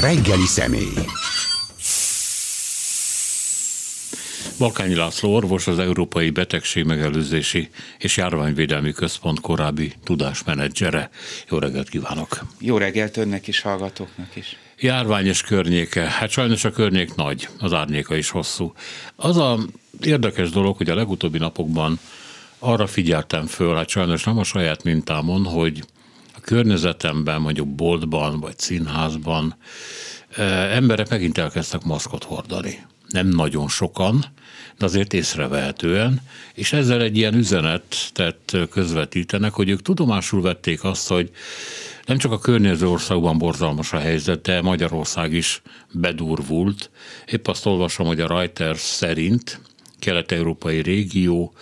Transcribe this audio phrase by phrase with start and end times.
[0.00, 0.92] Reggeli személy.
[4.58, 11.10] Balkányi László orvos, az Európai Betegség Megelőzési és Járványvédelmi Központ korábbi tudásmenedzsere.
[11.50, 12.38] Jó reggelt kívánok!
[12.60, 14.56] Jó reggelt önnek is, hallgatóknak is.
[14.78, 16.10] Járványos környéke.
[16.10, 18.72] Hát sajnos a környék nagy, az árnyéka is hosszú.
[19.16, 19.58] Az a
[20.00, 21.98] érdekes dolog, hogy a legutóbbi napokban
[22.58, 25.84] arra figyeltem föl, hát sajnos nem a saját mintámon, hogy
[26.46, 29.56] környezetemben, mondjuk boltban vagy színházban
[30.70, 32.86] emberek megint elkezdtek maszkot hordani.
[33.08, 34.24] Nem nagyon sokan,
[34.78, 36.20] de azért észrevehetően,
[36.54, 41.30] és ezzel egy ilyen üzenetet közvetítenek, hogy ők tudomásul vették azt, hogy
[42.04, 46.90] nem csak a környező országban borzalmas a helyzet, de Magyarország is bedurvult.
[47.26, 49.60] Épp azt olvasom, hogy a Reuters szerint
[49.98, 51.52] kelet-európai régió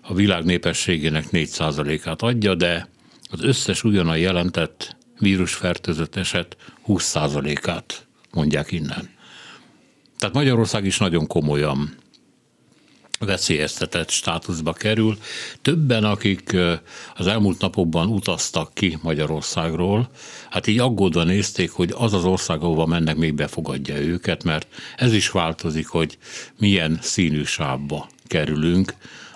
[0.00, 2.88] a világ népességének 4%-át adja, de
[3.34, 6.56] az összes ugyanan jelentett vírusfertőzött eset
[6.86, 9.08] 20%-át mondják innen.
[10.18, 11.94] Tehát Magyarország is nagyon komolyan
[13.18, 15.18] veszélyeztetett státuszba kerül.
[15.62, 16.56] Többen, akik
[17.14, 20.10] az elmúlt napokban utaztak ki Magyarországról,
[20.50, 25.12] hát így aggódva nézték, hogy az az ország, ahova mennek, még befogadja őket, mert ez
[25.12, 26.18] is változik, hogy
[26.58, 27.42] milyen színű
[28.26, 28.94] kerülünk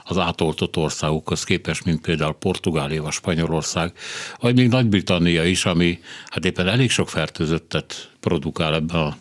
[0.09, 3.93] az átoltott országokhoz képest, mint például Portugália vagy Spanyolország,
[4.41, 9.17] vagy még Nagy-Britannia is, ami hát éppen elég sok fertőzöttet produkál ebben a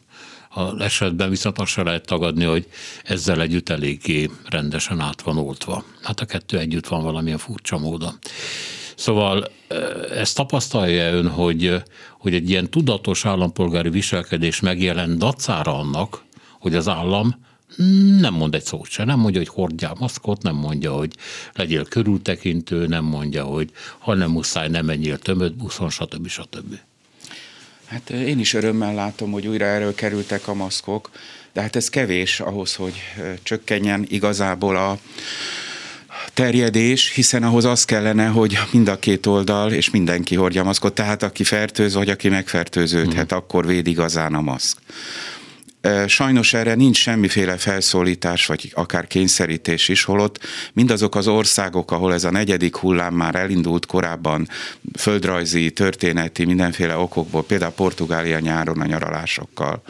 [0.57, 2.67] a esetben viszont azt se lehet tagadni, hogy
[3.03, 5.83] ezzel együtt eléggé rendesen át van oltva.
[6.01, 8.17] Hát a kettő együtt van valamilyen furcsa módon.
[8.95, 9.51] Szóval
[10.13, 11.83] ezt tapasztalja ön, hogy,
[12.19, 16.23] hogy egy ilyen tudatos állampolgári viselkedés megjelent dacára annak,
[16.59, 17.45] hogy az állam
[18.19, 21.15] nem mond egy szót se, nem mondja, hogy hordjál maszkot, nem mondja, hogy
[21.53, 26.27] legyél körültekintő, nem mondja, hogy ha nem muszáj, nem menjél tömött buszon, stb.
[26.27, 26.77] stb.
[27.85, 31.09] Hát én is örömmel látom, hogy újra erről kerültek a maszkok,
[31.53, 32.93] de hát ez kevés ahhoz, hogy
[33.43, 34.99] csökkenjen igazából a
[36.33, 40.93] terjedés, hiszen ahhoz az kellene, hogy mind a két oldal és mindenki hordja a maszkot,
[40.93, 43.37] tehát aki fertőz, vagy aki megfertőződhet, mm.
[43.37, 44.77] akkor véd igazán a maszk.
[46.07, 50.39] Sajnos erre nincs semmiféle felszólítás, vagy akár kényszerítés is, holott
[50.73, 54.47] mindazok az országok, ahol ez a negyedik hullám már elindult korábban,
[54.97, 59.83] földrajzi, történeti, mindenféle okokból, például Portugália nyáron a nyaralásokkal,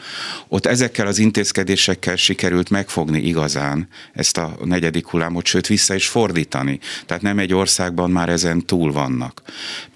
[0.48, 6.78] ott ezekkel az intézkedésekkel sikerült megfogni igazán ezt a negyedik hullámot, sőt vissza is fordítani.
[7.06, 9.42] Tehát nem egy országban már ezen túl vannak.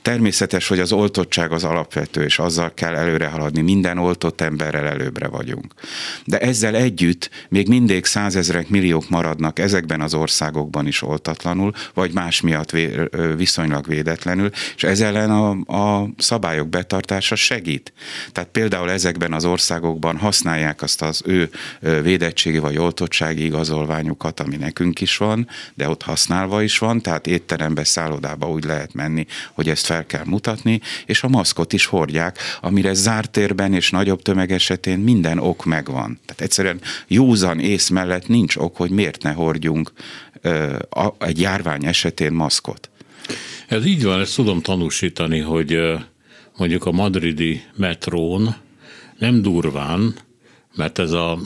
[0.03, 3.61] Természetes, hogy az oltottság az alapvető, és azzal kell előre haladni.
[3.61, 5.75] Minden oltott emberrel előbbre vagyunk.
[6.25, 12.41] De ezzel együtt még mindig százezrek, milliók maradnak ezekben az országokban is oltatlanul, vagy más
[12.41, 12.77] miatt
[13.37, 17.93] viszonylag védetlenül, és ez ellen a, a szabályok betartása segít.
[18.33, 21.51] Tehát például ezekben az országokban használják azt az ő
[22.03, 27.85] védettségi vagy oltottsági igazolványukat, ami nekünk is van, de ott használva is van, tehát étterembe,
[27.85, 32.95] szállodába úgy lehet menni, hogy ezt fel kell mutatni, és a maszkot is hordják, amire
[32.95, 36.19] zárt térben és nagyobb tömeg esetén minden ok megvan.
[36.25, 39.93] Tehát egyszerűen józan ész mellett nincs ok, hogy miért ne hordjunk
[41.19, 42.91] egy járvány esetén maszkot.
[43.69, 45.79] Ez így van, ezt tudom tanúsítani, hogy
[46.57, 48.57] mondjuk a madridi metrón
[49.19, 50.15] nem durván,
[50.75, 51.39] mert ez a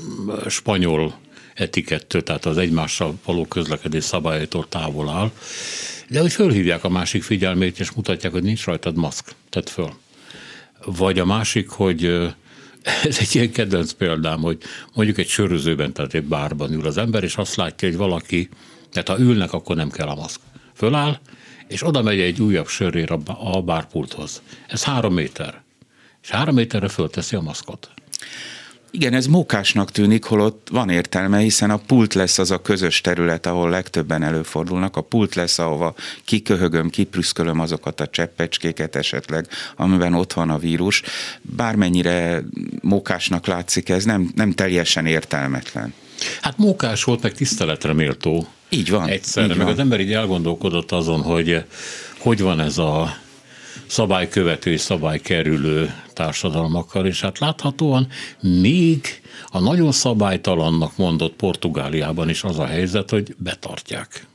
[0.49, 1.19] spanyol
[1.55, 5.31] etikettől, tehát az egymással való közlekedés szabályától távol áll,
[6.09, 9.91] de hogy fölhívják a másik figyelmét, és mutatják, hogy nincs rajtad maszk, tedd föl.
[10.85, 12.05] Vagy a másik, hogy
[13.09, 14.59] ez egy ilyen kedvenc példám, hogy
[14.95, 18.49] mondjuk egy sörözőben, tehát egy bárban ül az ember, és azt látja, hogy valaki,
[18.91, 20.41] tehát ha ülnek, akkor nem kell a maszk.
[20.75, 21.19] Föláll,
[21.69, 24.43] és oda megy egy újabb sörér a bárpulthoz.
[24.69, 25.63] Ez három méter.
[26.23, 27.91] És három méterre fölteszi a maszkot.
[28.97, 33.47] Igen, ez mókásnak tűnik, holott van értelme, hiszen a pult lesz az a közös terület,
[33.47, 34.97] ahol legtöbben előfordulnak.
[34.97, 41.03] A pult lesz, ahova kiköhögöm, kiprüszkölöm azokat a cseppecskéket esetleg, amiben ott van a vírus.
[41.43, 42.43] Bármennyire
[42.83, 45.95] mókásnak látszik ez, nem, nem teljesen értelmetlen.
[46.41, 48.47] Hát mókás volt, meg tiszteletre méltó.
[48.69, 49.09] Így van.
[49.09, 49.75] Egyszerre, így meg van.
[49.75, 51.65] az ember így elgondolkodott azon, hogy
[52.19, 53.17] hogy van ez a
[53.87, 58.09] szabálykövető és szabálykerülő társadalmakkal, és hát láthatóan
[58.41, 64.27] még a nagyon szabálytalannak mondott Portugáliában is az a helyzet, hogy betartják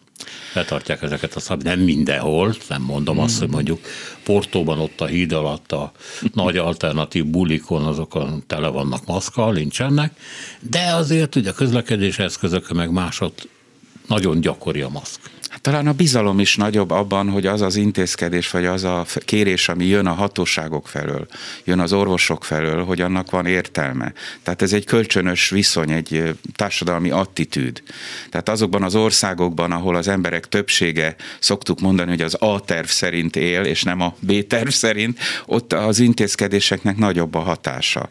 [0.53, 1.75] betartják ezeket a szabályokat.
[1.75, 3.79] Nem mindenhol, nem mondom azt, hogy mondjuk
[4.23, 5.91] Portóban ott a híd alatt a
[6.33, 10.13] nagy alternatív bulikon azokon tele vannak maszkal, nincsenek,
[10.59, 13.33] de azért ugye a közlekedés eszközök meg másod
[14.07, 15.19] nagyon gyakori a maszk.
[15.51, 19.69] Hát talán a bizalom is nagyobb abban, hogy az az intézkedés, vagy az a kérés,
[19.69, 21.27] ami jön a hatóságok felől,
[21.63, 24.13] jön az orvosok felől, hogy annak van értelme.
[24.43, 27.83] Tehát ez egy kölcsönös viszony, egy társadalmi attitűd.
[28.29, 33.35] Tehát azokban az országokban, ahol az emberek többsége szoktuk mondani, hogy az A terv szerint
[33.35, 38.09] él, és nem a B terv szerint, ott az intézkedéseknek nagyobb a hatása.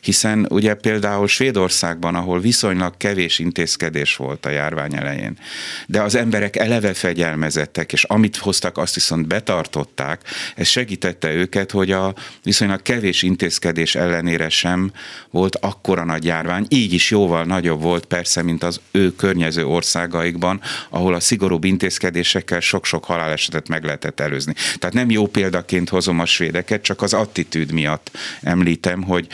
[0.00, 5.38] Hiszen ugye például Svédországban, ahol viszonylag kevés intézkedés volt a járvány elején,
[5.86, 10.22] de az emberek eleve fegyelmezettek, és amit hoztak, azt viszont betartották,
[10.56, 14.92] ez segítette őket, hogy a viszonylag kevés intézkedés ellenére sem
[15.30, 20.60] volt akkora nagy járvány, így is jóval nagyobb volt persze, mint az ő környező országaikban,
[20.90, 24.54] ahol a szigorúbb intézkedésekkel sok-sok halálesetet meg lehetett előzni.
[24.78, 28.10] Tehát nem jó példaként hozom a svédeket, csak az attitűd miatt
[28.42, 29.26] említem, hogy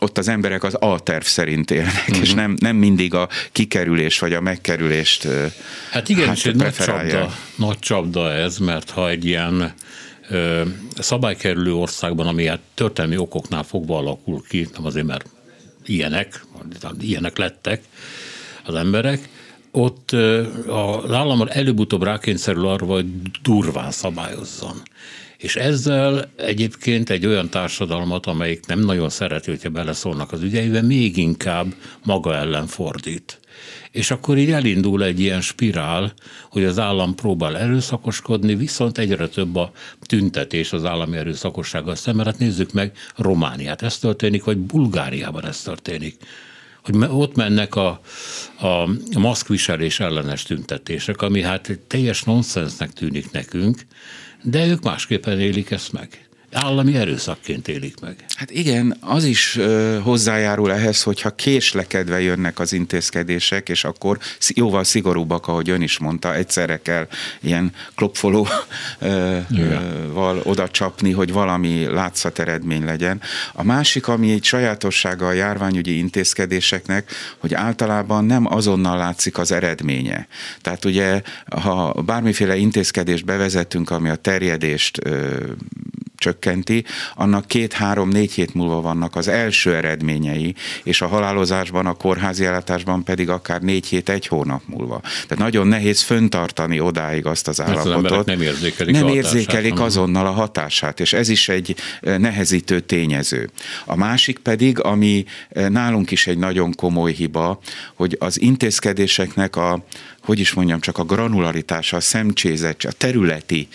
[0.00, 2.20] ott az emberek az A-terv szerint élnek, uh-huh.
[2.20, 2.38] és mhm.
[2.38, 5.28] nem, nem mindig a kikerülés vagy a megkerülést
[5.90, 9.74] Hát igen, hát, és egy nagy csapda, nagy csapda ez, mert ha egy ilyen
[10.28, 10.62] ö,
[10.98, 15.28] szabálykerülő országban, ami hát történelmi okoknál fogva alakul ki, nem azért, mert
[15.84, 16.44] ilyenek,
[17.00, 17.82] ilyenek lettek
[18.64, 19.28] az emberek,
[19.70, 20.10] ott
[20.66, 23.06] az állam előbb-utóbb rákényszerül arra, hogy
[23.42, 24.82] durván szabályozzon.
[25.36, 31.16] És ezzel egyébként egy olyan társadalmat, amelyik nem nagyon szereti, hogyha beleszólnak az ügyeibe, még
[31.16, 31.74] inkább
[32.04, 33.40] maga ellen fordít.
[33.90, 36.12] És akkor így elindul egy ilyen spirál,
[36.50, 39.70] hogy az állam próbál erőszakoskodni, viszont egyre több a
[40.00, 42.26] tüntetés az állami erőszakossággal szemben.
[42.26, 46.16] Hát nézzük meg Romániát, ez történik, vagy Bulgáriában ez történik
[46.82, 48.00] hogy ott mennek a,
[48.60, 48.88] a
[49.18, 53.86] maszkviselés ellenes tüntetések, ami hát teljes nonsensnek tűnik nekünk,
[54.42, 58.24] de ők másképpen élik ezt meg állami erőszakként élik meg.
[58.36, 64.18] Hát igen, az is ö, hozzájárul ehhez, hogyha késlekedve jönnek az intézkedések, és akkor
[64.54, 67.06] jóval szigorúbbak, ahogy ön is mondta, egyszerre kell
[67.40, 68.50] ilyen klopfolóval
[70.42, 73.20] oda csapni, hogy valami látszat eredmény legyen.
[73.52, 80.28] A másik, ami egy sajátossága a járványügyi intézkedéseknek, hogy általában nem azonnal látszik az eredménye.
[80.60, 81.22] Tehát ugye,
[81.62, 85.36] ha bármiféle intézkedést bevezetünk, ami a terjedést ö,
[86.20, 86.84] csökkenti,
[87.14, 93.28] annak két-három-négy hét múlva vannak az első eredményei, és a halálozásban, a kórházi ellátásban pedig
[93.28, 95.00] akár négy hét, egy hónap múlva.
[95.00, 98.18] Tehát nagyon nehéz föntartani odáig azt az állapotot.
[98.18, 103.50] Az nem érzékelik, nem érzékelik azonnal a hatását, és ez is egy eh, nehezítő tényező.
[103.84, 107.60] A másik pedig, ami eh, nálunk is egy nagyon komoly hiba,
[107.94, 109.84] hogy az intézkedéseknek a
[110.22, 113.68] hogy is mondjam, csak a granularitása, a szemcsézet, a területi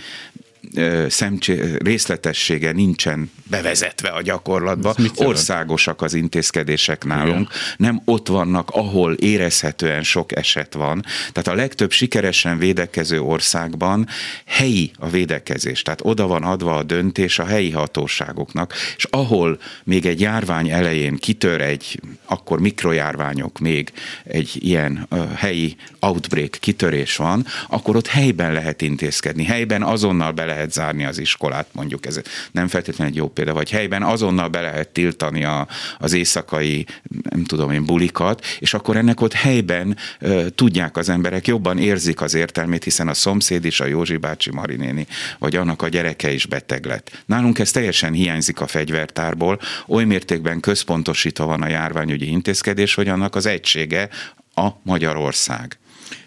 [1.09, 4.95] szemcsé, részletessége nincsen bevezetve a gyakorlatba.
[5.15, 7.61] Országosak az intézkedések nálunk, Igen.
[7.77, 11.05] nem ott vannak, ahol érezhetően sok eset van.
[11.31, 14.07] Tehát a legtöbb sikeresen védekező országban
[14.45, 20.05] helyi a védekezés, tehát oda van adva a döntés a helyi hatóságoknak, és ahol még
[20.05, 23.91] egy járvány elején kitör egy, akkor mikrojárványok még
[24.23, 30.45] egy ilyen uh, helyi outbreak kitörés van, akkor ott helyben lehet intézkedni, helyben azonnal be
[30.55, 32.21] lehet zárni az iskolát, mondjuk ez
[32.51, 35.67] nem feltétlenül egy jó példa, vagy helyben azonnal be lehet tiltani a,
[35.99, 36.85] az éjszakai,
[37.29, 42.21] nem tudom én, bulikat, és akkor ennek ott helyben uh, tudják az emberek, jobban érzik
[42.21, 45.07] az értelmét, hiszen a szomszéd is, a Józsi bácsi Marinéni,
[45.39, 47.23] vagy annak a gyereke is beteg lett.
[47.25, 53.35] Nálunk ez teljesen hiányzik a fegyvertárból, oly mértékben központosítva van a járványügyi intézkedés, hogy annak
[53.35, 54.09] az egysége
[54.55, 55.77] a Magyarország.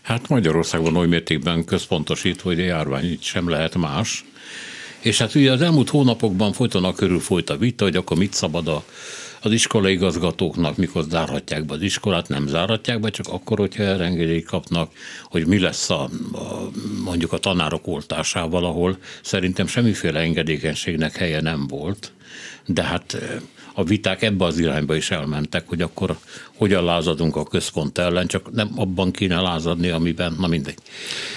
[0.09, 4.25] Hát Magyarországon oly mértékben központosít, hogy a járvány sem lehet más.
[5.01, 8.69] És hát ugye az elmúlt hónapokban folyton körül folyt a vita, hogy akkor mit szabad
[8.69, 8.85] a,
[9.43, 14.47] az iskolai igazgatóknak, mikor zárhatják be az iskolát, nem zárhatják be, csak akkor, hogyha engedélyt
[14.47, 14.93] kapnak,
[15.25, 16.71] hogy mi lesz a, a,
[17.05, 22.13] mondjuk a tanárok oltásával, ahol szerintem semmiféle engedékenységnek helye nem volt,
[22.67, 23.17] de hát
[23.75, 26.19] a viták ebbe az irányba is elmentek, hogy akkor
[26.59, 30.79] hogyan lázadunk a központ ellen, csak nem abban kéne lázadni, amiben, na mindegy.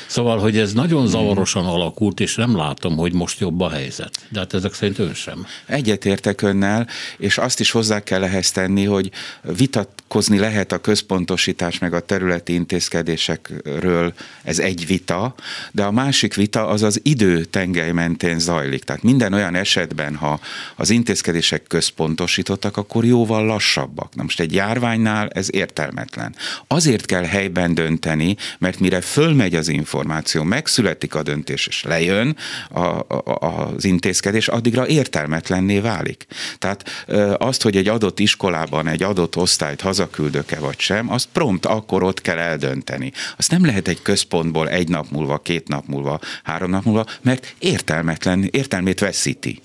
[0.07, 4.27] Szóval, hogy ez nagyon zavarosan alakult, és nem látom, hogy most jobb a helyzet.
[4.29, 5.45] De hát ezek szerint ön sem.
[5.65, 6.87] Egyetértek önnel,
[7.17, 9.11] és azt is hozzá kell ehhez tenni, hogy
[9.41, 14.13] vitatkozni lehet a központosítás meg a területi intézkedésekről,
[14.43, 15.35] ez egy vita,
[15.71, 18.83] de a másik vita az az idő tengely mentén zajlik.
[18.83, 20.39] Tehát minden olyan esetben, ha
[20.75, 24.15] az intézkedések központosítottak, akkor jóval lassabbak.
[24.15, 26.35] Na most egy járványnál ez értelmetlen.
[26.67, 32.35] Azért kell helyben dönteni, mert mire fölmegy az információ, megszületik a döntés, és lejön
[32.69, 36.25] a, a, az intézkedés, addigra értelmetlenné válik.
[36.57, 37.05] Tehát
[37.37, 42.21] azt, hogy egy adott iskolában egy adott osztályt hazaküldök-e vagy sem, azt prompt akkor ott
[42.21, 43.11] kell eldönteni.
[43.37, 47.55] Azt nem lehet egy központból egy nap múlva, két nap múlva, három nap múlva, mert
[47.59, 49.61] értelmetlen, értelmét veszíti.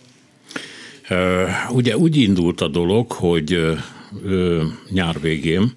[1.71, 3.77] Ugye úgy indult a dolog, hogy
[4.91, 5.73] nyár végén,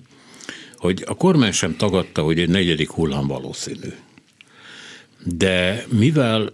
[0.75, 3.93] hogy a kormány sem tagadta, hogy egy negyedik hullám valószínű.
[5.24, 6.53] De mivel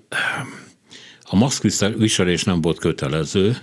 [1.24, 3.58] a maszkviselés nem volt kötelező,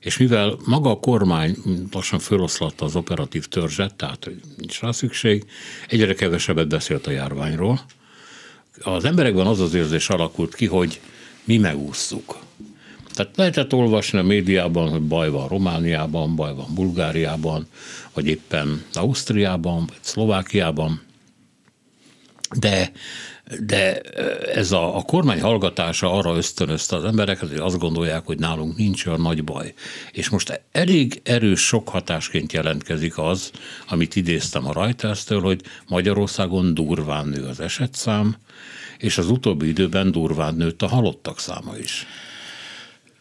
[0.00, 1.56] és mivel maga a kormány
[1.92, 5.44] lassan feloszlatta az operatív törzset, tehát nincs rá szükség,
[5.88, 7.80] egyre kevesebbet beszélt a járványról.
[8.80, 11.00] Az emberekben az az érzés alakult ki, hogy
[11.44, 12.38] mi megúsztuk.
[13.14, 17.66] Tehát lehetett olvasni a médiában, hogy baj van Romániában, baj van Bulgáriában,
[18.14, 21.02] vagy éppen Ausztriában, vagy Szlovákiában,
[22.58, 22.92] de
[23.60, 24.00] de
[24.54, 29.06] ez a, a kormány hallgatása arra ösztönözte az embereket, hogy azt gondolják, hogy nálunk nincs
[29.06, 29.74] olyan nagy baj.
[30.12, 33.50] És most elég erős sok hatásként jelentkezik az,
[33.88, 38.36] amit idéztem a Reuters-től, hogy Magyarországon durván nő az esetszám,
[38.98, 42.06] és az utóbbi időben durván nőtt a halottak száma is.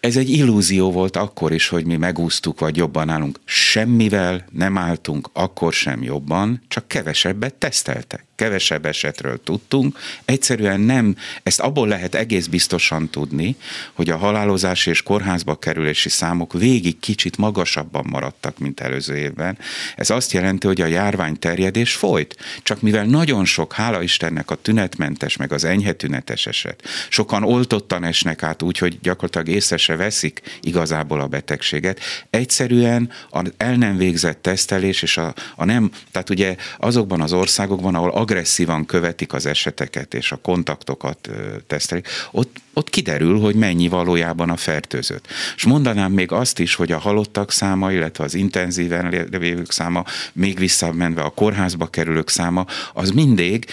[0.02, 3.40] Ez egy illúzió volt akkor is, hogy mi megúsztuk, vagy jobban állunk.
[3.46, 9.98] Semmivel nem álltunk akkor sem jobban, csak kevesebbet teszteltek kevesebb esetről tudtunk.
[10.26, 13.56] Egyszerűen nem, ezt abból lehet egész biztosan tudni,
[13.94, 19.58] hogy a halálozási és kórházba kerülési számok végig kicsit magasabban maradtak, mint előző évben.
[19.96, 24.56] Ez azt jelenti, hogy a járvány terjedés folyt, csak mivel nagyon sok, hála Istennek a
[24.56, 29.96] tünetmentes, meg az enyhe tünetes eset, sokan oltottan esnek át úgy, hogy gyakorlatilag észre se
[29.96, 36.30] veszik igazából a betegséget, egyszerűen az el nem végzett tesztelés és a, a nem, tehát
[36.30, 41.30] ugye azokban az országokban, ahol agresszívan követik az eseteket és a kontaktokat
[41.68, 45.28] tesztelik, ott, ott kiderül, hogy mennyi valójában a fertőzött.
[45.56, 50.58] És mondanám még azt is, hogy a halottak száma, illetve az intenzíven lévők száma, még
[50.58, 53.66] visszamenve a kórházba kerülők száma, az mindig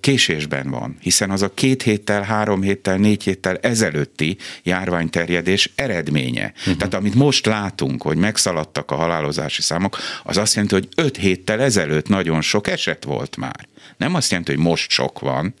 [0.00, 6.52] késésben van, hiszen az a két héttel, három héttel, négy héttel ezelőtti járványterjedés eredménye.
[6.58, 6.76] Uh-huh.
[6.76, 11.60] Tehát amit most látunk, hogy megszaladtak a halálozási számok, az azt jelenti, hogy öt héttel
[11.60, 13.68] ezelőtt nagyon sok eset volt már.
[13.96, 15.54] Nem azt jelenti, hogy most sok van,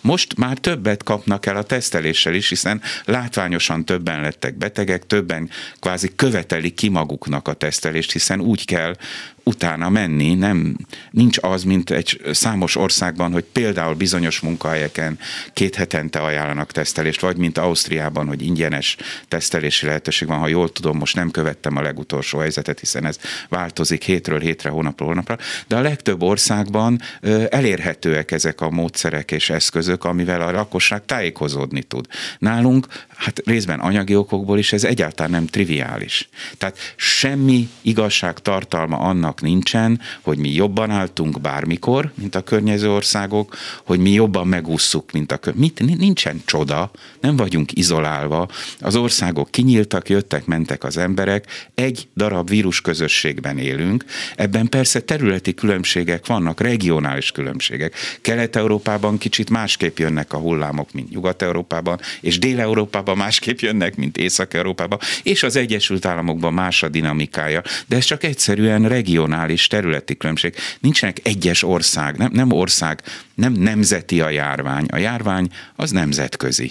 [0.00, 6.12] most már többet kapnak el a teszteléssel is, hiszen látványosan többen lettek betegek, többen kvázi
[6.16, 8.96] követelik ki maguknak a tesztelést, hiszen úgy kell
[9.44, 10.76] utána menni, nem,
[11.10, 15.18] nincs az, mint egy számos országban, hogy például bizonyos munkahelyeken
[15.52, 18.96] két hetente ajánlanak tesztelést, vagy mint Ausztriában, hogy ingyenes
[19.28, 23.18] tesztelési lehetőség van, ha jól tudom, most nem követtem a legutolsó helyzetet, hiszen ez
[23.48, 27.00] változik hétről hétre, hónapról hónapra, de a legtöbb országban
[27.48, 32.06] elérhetőek ezek a módszerek és eszközök, amivel a lakosság tájékozódni tud.
[32.38, 36.28] Nálunk, hát részben anyagi okokból is ez egyáltalán nem triviális.
[36.58, 42.90] Tehát semmi igazság tartalma annak, annak nincsen, hogy mi jobban álltunk bármikor, mint a környező
[42.90, 45.54] országok, hogy mi jobban megússzuk, mint a kör...
[45.54, 45.98] Mit?
[45.98, 48.48] Nincsen csoda, nem vagyunk izolálva.
[48.80, 54.04] Az országok kinyíltak, jöttek, mentek az emberek, egy darab vírus közösségben élünk.
[54.36, 57.94] Ebben persze területi különbségek vannak, regionális különbségek.
[58.20, 65.42] Kelet-Európában kicsit másképp jönnek a hullámok, mint Nyugat-Európában, és Dél-Európában másképp jönnek, mint Észak-Európában, és
[65.42, 67.62] az Egyesült Államokban más a dinamikája.
[67.86, 70.54] De ez csak egyszerűen regionális regionális területi különbség.
[70.80, 73.02] Nincsenek egyes ország, nem, nem ország,
[73.34, 74.86] nem nemzeti a járvány.
[74.90, 76.70] A járvány az nemzetközi.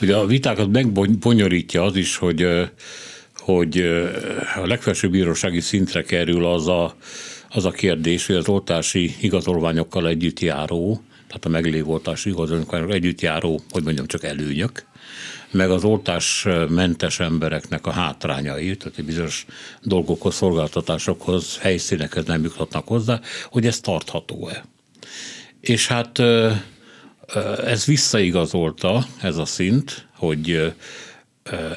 [0.00, 2.46] Ugye a vitákat megbonyolítja az is, hogy
[3.38, 3.78] hogy
[4.54, 6.96] a legfelsőbb bírósági szintre kerül az a,
[7.48, 11.02] az a kérdés, hogy az oltási igazolványokkal együtt járó,
[11.34, 14.84] tehát a meglévő oltási igazolványokkal együtt járó, hogy mondjam, csak előnyök,
[15.50, 19.46] meg az oltásmentes embereknek a hátrányai, tehát egy bizonyos
[19.82, 24.64] dolgokhoz, szolgáltatásokhoz, helyszínekhez nem juthatnak hozzá, hogy ez tartható-e.
[25.60, 26.18] És hát
[27.64, 30.74] ez visszaigazolta ez a szint, hogy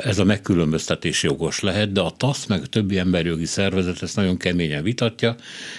[0.04, 4.38] ez a megkülönböztetés jogos lehet, de a TASZ meg a többi emberjogi szervezet ezt nagyon
[4.38, 5.36] keményen vitatja,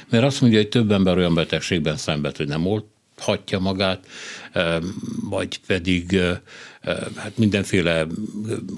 [0.08, 2.66] mert azt mondja, hogy több ember olyan betegségben szenved, hogy nem
[3.18, 4.06] olthatja magát,
[5.30, 6.20] vagy pedig
[7.16, 8.06] hát mindenféle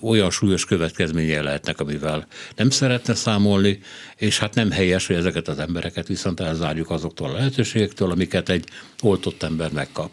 [0.03, 3.81] olyan súlyos következménye lehetnek, amivel nem szeretne számolni,
[4.17, 8.65] és hát nem helyes, hogy ezeket az embereket viszont elzárjuk azoktól a lehetőségektől, amiket egy
[9.03, 10.11] oltott ember megkap.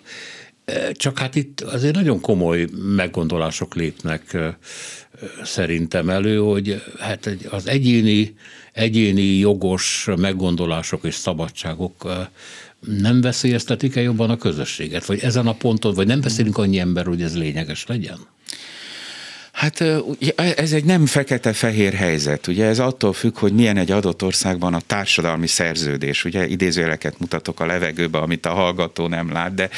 [0.92, 4.38] Csak hát itt azért nagyon komoly meggondolások lépnek
[5.44, 8.36] szerintem elő, hogy hát az egyéni,
[8.74, 12.08] egyéni jogos meggondolások és szabadságok
[12.80, 15.06] nem veszélyeztetik-e jobban a közösséget?
[15.06, 18.18] Vagy ezen a ponton, vagy nem beszélünk annyi ember, hogy ez lényeges legyen?
[19.58, 19.84] Hát
[20.56, 22.48] ez egy nem fekete-fehér helyzet.
[22.48, 26.26] Ugye ez attól függ, hogy milyen egy adott országban a társadalmi szerződés.
[26.26, 29.70] Ugye idézőjeleket mutatok a levegőbe, amit a hallgató nem lát, de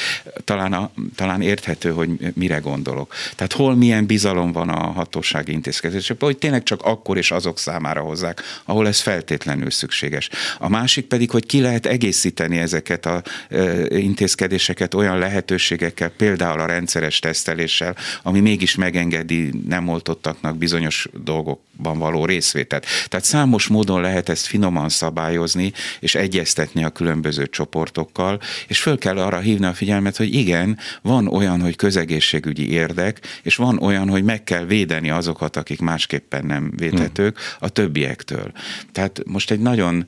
[0.43, 3.13] talán, a, talán érthető, hogy mire gondolok.
[3.35, 8.01] Tehát hol milyen bizalom van a hatósági intézkedésekben, hogy tényleg csak akkor és azok számára
[8.01, 10.29] hozzák, ahol ez feltétlenül szükséges.
[10.57, 16.65] A másik pedig, hogy ki lehet egészíteni ezeket a e, intézkedéseket olyan lehetőségekkel, például a
[16.65, 22.85] rendszeres teszteléssel, ami mégis megengedi nem oltottaknak bizonyos dolgokban való részvételt.
[23.07, 29.17] Tehát számos módon lehet ezt finoman szabályozni, és egyeztetni a különböző csoportokkal, és föl kell
[29.17, 34.23] arra hívni a figyelmet, hogy igen, van olyan, hogy közegészségügyi érdek, és van olyan, hogy
[34.23, 38.51] meg kell védeni azokat, akik másképpen nem védhetők a többiektől.
[38.91, 40.07] Tehát most egy nagyon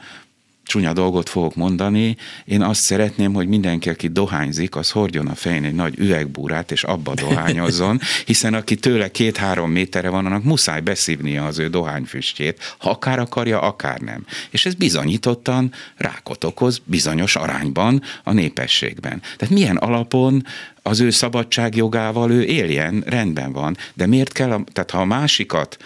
[0.71, 5.63] csúnya dolgot fogok mondani, én azt szeretném, hogy mindenki, aki dohányzik, az hordjon a fején
[5.63, 11.45] egy nagy üvegbúrát, és abba dohányozzon, hiszen aki tőle két-három méterre van, annak muszáj beszívnia
[11.45, 14.25] az ő dohányfüstjét, ha akár akarja, akár nem.
[14.49, 19.21] És ez bizonyítottan rákot okoz bizonyos arányban a népességben.
[19.37, 20.45] Tehát milyen alapon
[20.81, 25.77] az ő szabadságjogával ő éljen, rendben van, de miért kell, a, tehát ha a másikat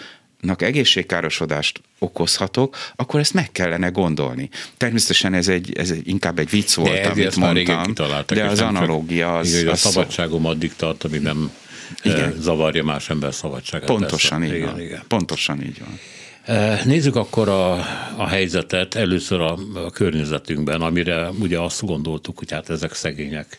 [0.56, 4.48] egészségkárosodást okozhatok, akkor ezt meg kellene gondolni.
[4.76, 9.36] Természetesen ez egy, ez egy inkább egy vicc volt, de amit mondtam, de az analógia
[9.36, 9.54] az...
[9.54, 11.50] Igen, az a szabadságom addig tart, ami nem
[12.02, 12.34] igen.
[12.40, 13.86] zavarja más ember szabadságát.
[13.86, 14.54] Pontosan persze.
[14.54, 14.80] így igen, van.
[14.80, 15.02] Igen.
[15.08, 15.98] Pontosan így van.
[16.84, 17.72] Nézzük akkor a,
[18.16, 23.58] a helyzetet először a, a környezetünkben, amire ugye azt gondoltuk, hogy hát ezek szegények,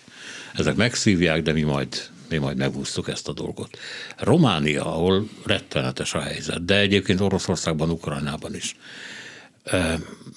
[0.54, 1.88] ezek megszívják, de mi majd
[2.30, 3.78] mi majd megúsztuk ezt a dolgot.
[4.18, 8.76] Románia, ahol rettenetes a helyzet, de egyébként Oroszországban, Ukrajnában is.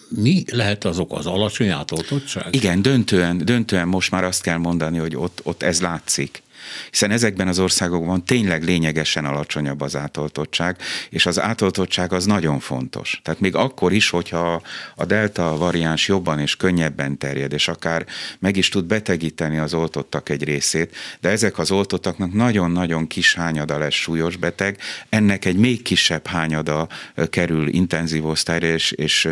[0.08, 2.54] Mi lehet azok az alacsony átoltottság?
[2.54, 6.42] Igen, döntően, döntően most már azt kell mondani, hogy ott, ott ez látszik
[6.90, 10.76] hiszen ezekben az országokban tényleg lényegesen alacsonyabb az átoltottság,
[11.10, 13.20] és az átoltottság az nagyon fontos.
[13.24, 14.62] Tehát még akkor is, hogyha
[14.94, 18.06] a delta variáns jobban és könnyebben terjed, és akár
[18.38, 23.78] meg is tud betegíteni az oltottak egy részét, de ezek az oltottaknak nagyon-nagyon kis hányada
[23.78, 26.88] lesz súlyos beteg, ennek egy még kisebb hányada
[27.30, 29.28] kerül intenzív osztályra, és, és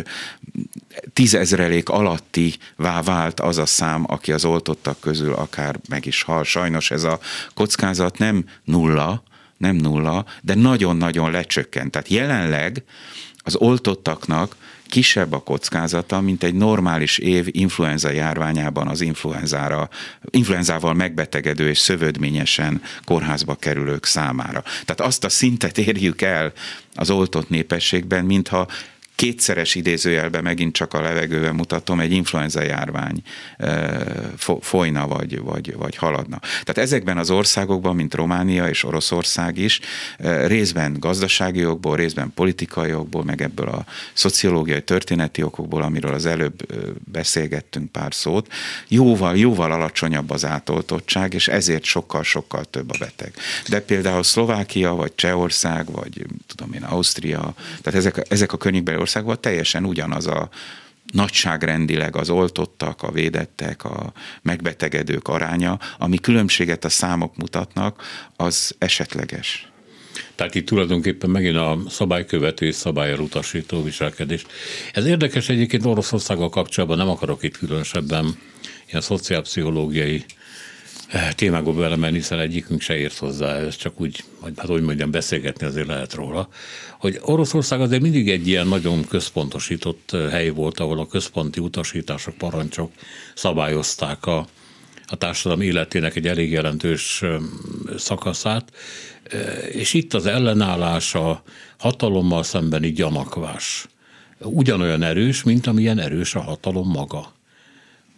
[1.13, 6.43] tízezrelék alatti vált az a szám, aki az oltottak közül akár meg is hal.
[6.43, 7.19] Sajnos ez a
[7.53, 9.23] kockázat nem nulla,
[9.57, 11.91] nem nulla, de nagyon-nagyon lecsökkent.
[11.91, 12.83] Tehát jelenleg
[13.43, 14.55] az oltottaknak
[14.89, 19.89] kisebb a kockázata, mint egy normális év influenza járványában az influenzára,
[20.29, 24.61] influenzával megbetegedő és szövődményesen kórházba kerülők számára.
[24.61, 26.53] Tehát azt a szintet érjük el
[26.95, 28.67] az oltott népességben, mintha
[29.19, 33.21] kétszeres idézőjelben megint csak a levegőben mutatom, egy influenza járvány
[34.59, 36.39] folyna vagy, vagy, vagy haladna.
[36.39, 39.79] Tehát ezekben az országokban, mint Románia és Oroszország is,
[40.45, 46.65] részben gazdasági okból, részben politikai okból, meg ebből a szociológiai, történeti okokból, amiről az előbb
[47.11, 48.47] beszélgettünk pár szót,
[48.87, 53.33] jóval, jóval alacsonyabb az átoltottság, és ezért sokkal-sokkal több a beteg.
[53.67, 59.41] De például Szlovákia, vagy Csehország, vagy tudom én, Ausztria, tehát ezek, ezek a környékbeli országban
[59.41, 60.49] teljesen ugyanaz a
[61.13, 68.03] nagyságrendileg az oltottak, a védettek, a megbetegedők aránya, ami különbséget a számok mutatnak,
[68.35, 69.71] az esetleges.
[70.35, 74.45] Tehát itt tulajdonképpen megint a szabálykövető és szabályra utasító viselkedés.
[74.93, 78.37] Ez érdekes egyébként Oroszországgal kapcsolatban, nem akarok itt különösebben
[78.87, 80.25] ilyen szociálpszichológiai
[81.35, 84.23] témákba belemenni, hiszen egyikünk se ért hozzá, ez csak úgy,
[84.57, 86.49] hát hogy mondjam, beszélgetni azért lehet róla,
[86.99, 92.91] hogy Oroszország azért mindig egy ilyen nagyon központosított hely volt, ahol a központi utasítások, parancsok
[93.35, 94.47] szabályozták a,
[95.07, 97.23] a társadalom életének egy elég jelentős
[97.97, 98.71] szakaszát,
[99.71, 101.43] és itt az ellenállás a
[101.77, 103.87] hatalommal szembeni gyanakvás
[104.41, 107.37] ugyanolyan erős, mint amilyen erős a hatalom maga.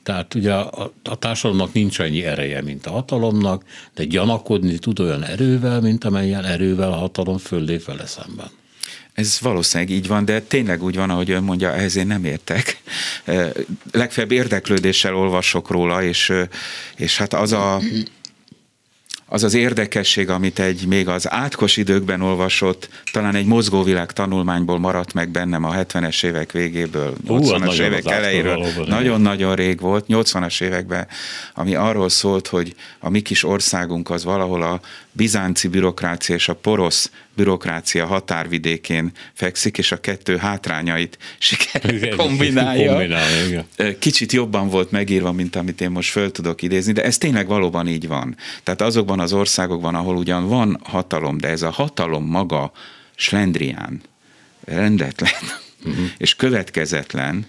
[0.03, 3.63] Tehát ugye a, a társadalomnak nincs annyi ereje, mint a hatalomnak,
[3.95, 8.49] de gyanakodni tud olyan erővel, mint amelyen erővel a hatalom föllép vele szemben.
[9.13, 12.81] Ez valószínűleg így van, de tényleg úgy van, ahogy ön mondja, ehhez én nem értek.
[13.91, 16.33] Legfeljebb érdeklődéssel olvasok róla, és,
[16.95, 17.81] és hát az a
[19.33, 25.13] az az érdekesség, amit egy még az átkos időkben olvasott, talán egy mozgóvilág tanulmányból maradt
[25.13, 31.07] meg bennem a 70-es évek végéből, 80-as évek elejéről, nagyon-nagyon rég volt, 80-as években,
[31.53, 34.79] ami arról szólt, hogy a mi kis országunk az valahol a
[35.11, 42.89] bizánci bürokrácia és a porosz bürokrácia határvidékén fekszik, és a kettő hátrányait sikerül kombinálja.
[42.89, 43.65] kombinálja
[43.99, 47.87] Kicsit jobban volt megírva, mint amit én most föl tudok idézni, de ez tényleg valóban
[47.87, 48.35] így van.
[48.63, 52.71] Tehát azokban az országokban, ahol ugyan van hatalom, de ez a hatalom maga
[53.15, 54.01] slendrián,
[54.65, 55.31] rendetlen
[55.85, 56.05] uh-huh.
[56.17, 57.45] és következetlen,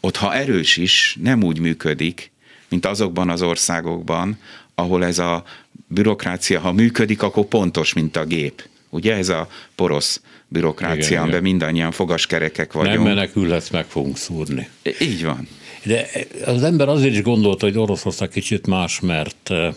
[0.00, 2.30] ott ha erős is, nem úgy működik,
[2.68, 4.38] mint azokban az országokban,
[4.74, 5.44] ahol ez a
[5.88, 8.68] bürokrácia, ha működik, akkor pontos, mint a gép.
[8.90, 12.94] Ugye ez a porosz bürokrácia, igen, amiben mindannyian fogaskerekek vagyunk.
[12.94, 14.68] Nem menekülhetsz, meg fogunk szúrni.
[15.00, 15.48] Így van.
[15.82, 16.08] De
[16.44, 19.74] az ember azért is gondolta, hogy Oroszország kicsit más, mert eh,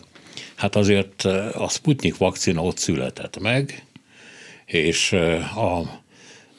[0.56, 3.86] hát azért eh, a Sputnik vakcina ott született meg,
[4.66, 6.02] és eh, a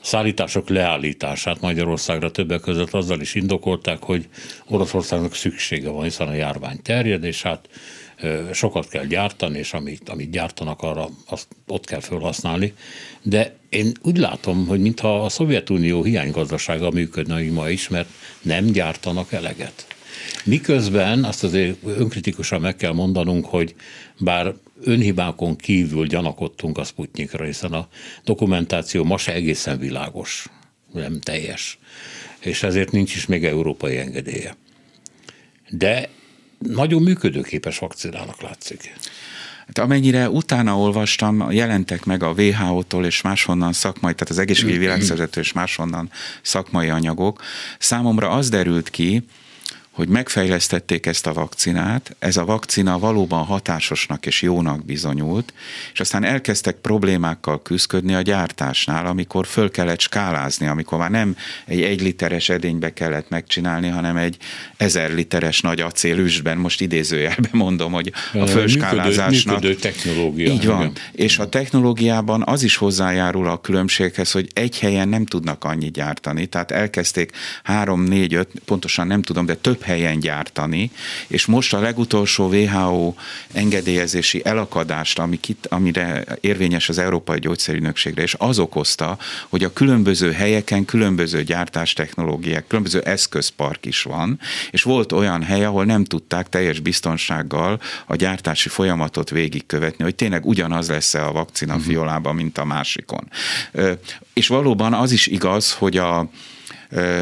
[0.02, 4.28] szállítások leállítását Magyarországra többek között azzal is indokolták, hogy
[4.66, 7.68] Oroszországnak szüksége van, hiszen a járvány terjed, és hát
[8.52, 12.72] sokat kell gyártani, és amit, amit gyártanak, arra azt ott kell felhasználni.
[13.22, 18.08] De én úgy látom, hogy mintha a Szovjetunió hiánygazdasága működne ma is, mert
[18.42, 19.86] nem gyártanak eleget.
[20.44, 23.74] Miközben azt azért önkritikusan meg kell mondanunk, hogy
[24.18, 24.54] bár
[24.84, 27.88] önhibákon kívül gyanakodtunk a Sputnikra, hiszen a
[28.24, 30.46] dokumentáció ma se egészen világos,
[30.92, 31.78] nem teljes,
[32.40, 34.56] és ezért nincs is még európai engedélye.
[35.68, 36.08] De
[36.62, 38.94] nagyon működőképes vakcinának látszik.
[39.66, 45.42] Hát amennyire utána olvastam, jelentek meg a WHO-tól és máshonnan szakmai, tehát az egészségügyi világszervezetől
[45.42, 46.10] és máshonnan
[46.42, 47.42] szakmai anyagok.
[47.78, 49.24] Számomra az derült ki,
[49.92, 55.52] hogy megfejlesztették ezt a vakcinát, ez a vakcina valóban hatásosnak és jónak bizonyult,
[55.92, 61.82] és aztán elkezdtek problémákkal küzdködni a gyártásnál, amikor föl kellett skálázni, amikor már nem egy
[61.82, 64.36] egy literes edénybe kellett megcsinálni, hanem egy
[64.76, 69.54] ezer literes nagy acélüstben, most idézőjelben mondom, hogy a fölskálázásnak.
[69.54, 70.52] Működő, működő technológia.
[70.52, 70.80] Így van.
[70.80, 70.92] Igen.
[71.12, 76.46] És a technológiában az is hozzájárul a különbséghez, hogy egy helyen nem tudnak annyit gyártani,
[76.46, 80.90] tehát elkezdték három, négy, öt, pontosan nem tudom, de több helyen gyártani,
[81.26, 83.14] és most a legutolsó WHO
[83.52, 89.18] engedélyezési elakadást, ami kit, amire érvényes az Európai Gyógyszerügynökségre, és az okozta,
[89.48, 94.40] hogy a különböző helyeken különböző gyártástechnológiák, különböző eszközpark is van,
[94.70, 100.46] és volt olyan hely, ahol nem tudták teljes biztonsággal a gyártási folyamatot végigkövetni, hogy tényleg
[100.46, 101.88] ugyanaz lesz-e a vakcina uh-huh.
[101.88, 103.30] fiolában, mint a másikon.
[104.32, 106.30] És valóban az is igaz, hogy a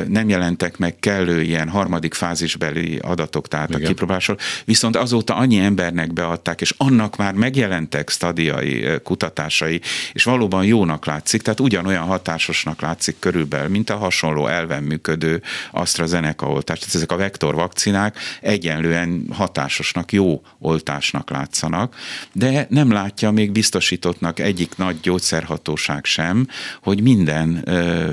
[0.08, 3.82] nem jelentek meg kellő ilyen harmadik fázisbeli adatok, tehát Igen.
[3.82, 9.80] a kipróbálásról, viszont azóta annyi embernek beadták, és annak már megjelentek stadiai kutatásai,
[10.12, 16.46] és valóban jónak látszik, tehát ugyanolyan hatásosnak látszik körülbelül, mint a hasonló elven működő AstraZeneca
[16.46, 16.78] oltás.
[16.78, 21.96] Tehát ezek a vektor vakcinák egyenlően hatásosnak, jó oltásnak látszanak,
[22.32, 26.46] de nem látja még biztosítottnak egyik nagy gyógyszerhatóság sem,
[26.82, 27.64] hogy minden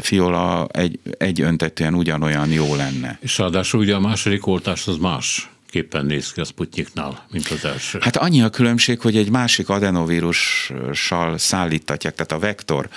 [0.02, 3.17] fiola egy, egy öntetően ugyanolyan jó lenne.
[3.21, 7.65] És ráadásul ugye a második oltás az más képpen néz ki a Sputniknál, mint az
[7.65, 7.99] első.
[8.01, 12.89] Hát annyi a különbség, hogy egy másik adenovírussal szállítatják, tehát a vektor.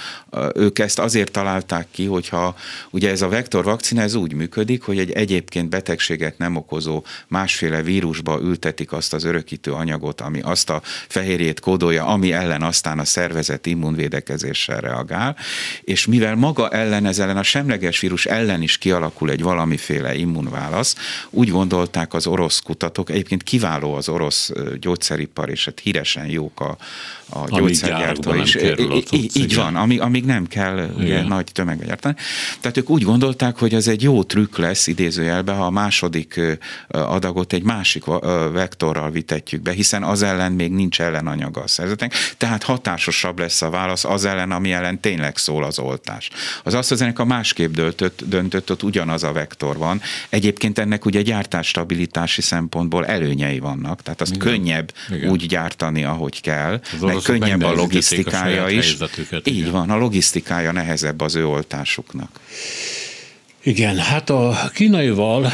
[0.55, 2.55] Ők ezt azért találták ki, hogyha
[2.91, 7.83] ugye ez a vektor vakcina, ez úgy működik, hogy egy egyébként betegséget nem okozó másféle
[7.83, 13.05] vírusba ültetik azt az örökítő anyagot, ami azt a fehérjét kódolja, ami ellen aztán a
[13.05, 15.37] szervezet immunvédekezéssel reagál,
[15.83, 20.95] és mivel maga ellen, ez ellen a semleges vírus ellen is kialakul egy valamiféle immunválasz,
[21.31, 26.77] úgy gondolták az orosz kutatók, egyébként kiváló az orosz gyógyszeripar, és hát híresen jók a,
[27.31, 28.55] a gyógyszergyártó is.
[29.11, 32.15] Így, így van, amíg, amíg nem kell ugye, nagy tömegbe gyártani.
[32.61, 36.41] Tehát ők úgy gondolták, hogy ez egy jó trükk lesz idézőjelben, ha a második
[36.89, 38.05] adagot egy másik
[38.53, 43.71] vektorral vitetjük be, hiszen az ellen még nincs ellenanyaga a szervezetnek, tehát hatásosabb lesz a
[43.71, 46.31] válasz az ellen, ami ellen tényleg szól az oltás.
[46.65, 50.01] Az azt az ennek a másképp döntött, döntött, ott ugyanaz a vektor van.
[50.29, 54.47] Egyébként ennek ugye gyártásstabilitási szempontból előnyei vannak, tehát azt Igen.
[54.47, 55.31] könnyebb Igen.
[55.31, 58.97] úgy gyártani, ahogy kell, meg könnyebb a logisztikája a is.
[59.45, 59.71] Így igen.
[59.71, 62.41] van, a logisztikája nehezebb az ő oltásuknak.
[63.63, 65.45] Igen, hát a kínaival,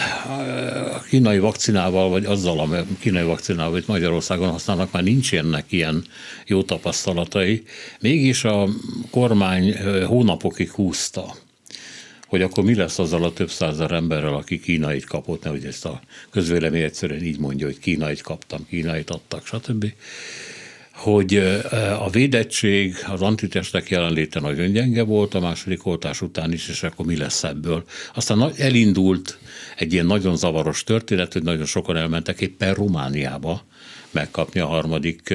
[0.95, 6.05] a kínai vakcinával, vagy azzal a kínai vakcinával, amit Magyarországon használnak, már nincsenek ilyen
[6.47, 7.63] jó tapasztalatai.
[8.01, 8.69] Mégis a
[9.11, 11.35] kormány hónapokig húzta
[12.27, 16.01] hogy akkor mi lesz azzal a több százer emberrel, aki kínait kapott, nehogy ezt a
[16.31, 19.93] közvélemény egyszerűen így mondja, hogy kínait kaptam, kínait adtak, stb.
[20.97, 21.37] Hogy
[21.99, 27.07] a védettség, az antitestek jelenléte nagyon gyenge volt a második oltás után is, és akkor
[27.07, 27.85] mi lesz ebből.
[28.15, 29.39] Aztán elindult
[29.77, 33.65] egy ilyen nagyon zavaros történet, hogy nagyon sokan elmentek éppen Romániába
[34.11, 35.35] megkapni a harmadik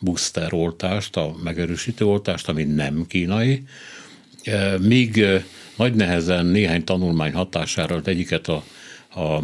[0.00, 3.62] booster oltást, a megerősítő oltást, ami nem kínai.
[4.80, 5.24] Míg
[5.76, 8.64] nagy nehezen néhány tanulmány hatására egyiket a
[9.16, 9.42] a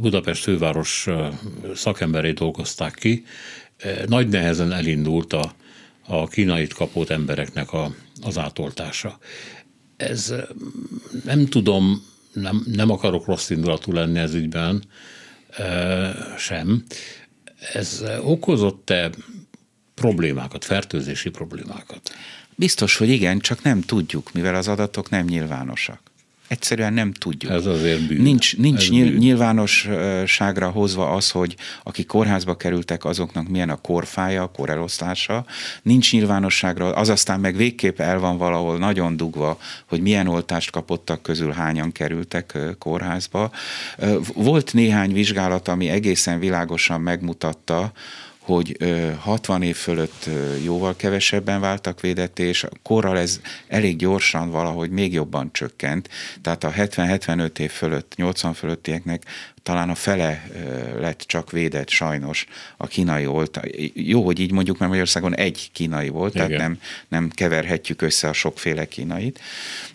[0.00, 1.06] Budapest főváros
[1.74, 3.24] szakemberei dolgozták ki,
[4.06, 5.54] nagy nehezen elindult a,
[6.06, 9.18] a kínait kapott embereknek a, az átoltása.
[9.96, 10.34] Ez
[11.24, 14.84] nem tudom, nem, nem akarok rossz indulatú lenni ez ügyben
[16.36, 16.84] sem.
[17.72, 19.10] Ez okozott-e
[19.94, 22.10] problémákat, fertőzési problémákat?
[22.54, 26.00] Biztos, hogy igen, csak nem tudjuk, mivel az adatok nem nyilvánosak.
[26.48, 27.52] Egyszerűen nem tudjuk.
[27.52, 28.22] Ez azért bűn.
[28.22, 29.16] Nincs, nincs Ez nyil, bűn.
[29.16, 35.44] nyilvánosságra hozva az, hogy akik kórházba kerültek, azoknak milyen a korfája, a korelosztása.
[35.82, 41.22] Nincs nyilvánosságra, az aztán meg végképp el van valahol nagyon dugva, hogy milyen oltást kapottak
[41.22, 43.50] közül hányan kerültek kórházba.
[44.34, 47.92] Volt néhány vizsgálat, ami egészen világosan megmutatta,
[48.44, 48.76] hogy
[49.18, 50.28] 60 év fölött
[50.64, 56.08] jóval kevesebben váltak védetté, és korral ez elég gyorsan valahogy még jobban csökkent.
[56.42, 59.22] Tehát a 70-75 év fölött, 80 fölöttieknek
[59.64, 60.46] talán a fele
[60.98, 62.46] lett csak védett sajnos
[62.76, 63.64] a kínai oltás.
[63.94, 66.46] Jó, hogy így mondjuk, mert Magyarországon egy kínai volt, Igen.
[66.46, 69.40] tehát nem, nem keverhetjük össze a sokféle kínait.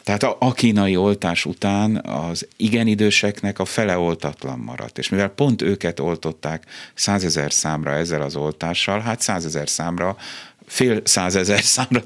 [0.03, 4.97] Tehát a, a kínai oltás után az igen időseknek a fele oltatlan maradt.
[4.97, 10.17] És mivel pont őket oltották százezer számra ezzel az oltással, hát százezer számra
[10.65, 12.03] fél százezer számra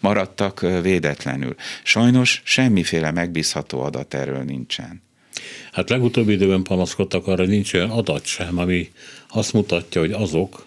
[0.00, 1.54] maradtak védetlenül.
[1.82, 5.04] Sajnos semmiféle megbízható adat erről nincsen.
[5.72, 8.90] Hát legutóbbi időben panaszkodtak arra, hogy nincs olyan adat sem, ami
[9.28, 10.66] azt mutatja, hogy azok,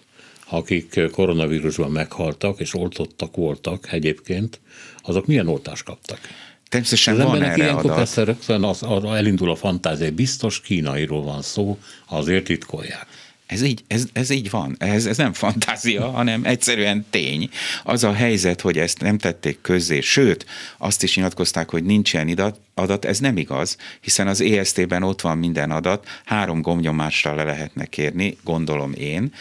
[0.49, 4.59] akik koronavírusban meghaltak és oltottak voltak egyébként,
[5.01, 6.19] azok milyen oltást kaptak.
[6.69, 7.95] Természetesen az van erre adat.
[7.95, 13.07] Persze rögtön az, az, elindul a fantázia, biztos kínairól van szó, azért titkolják.
[13.49, 14.75] Ez így, ez, ez így van.
[14.79, 17.49] Ez, ez nem fantázia, hanem egyszerűen tény.
[17.83, 20.45] Az a helyzet, hogy ezt nem tették közzé, sőt,
[20.77, 25.21] azt is nyilatkozták, hogy nincs ilyen adat, adat, ez nem igaz, hiszen az EST-ben ott
[25.21, 29.33] van minden adat, három gombnyomásra le lehetne kérni, gondolom én,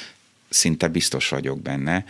[0.49, 2.05] szinte biztos vagyok benne,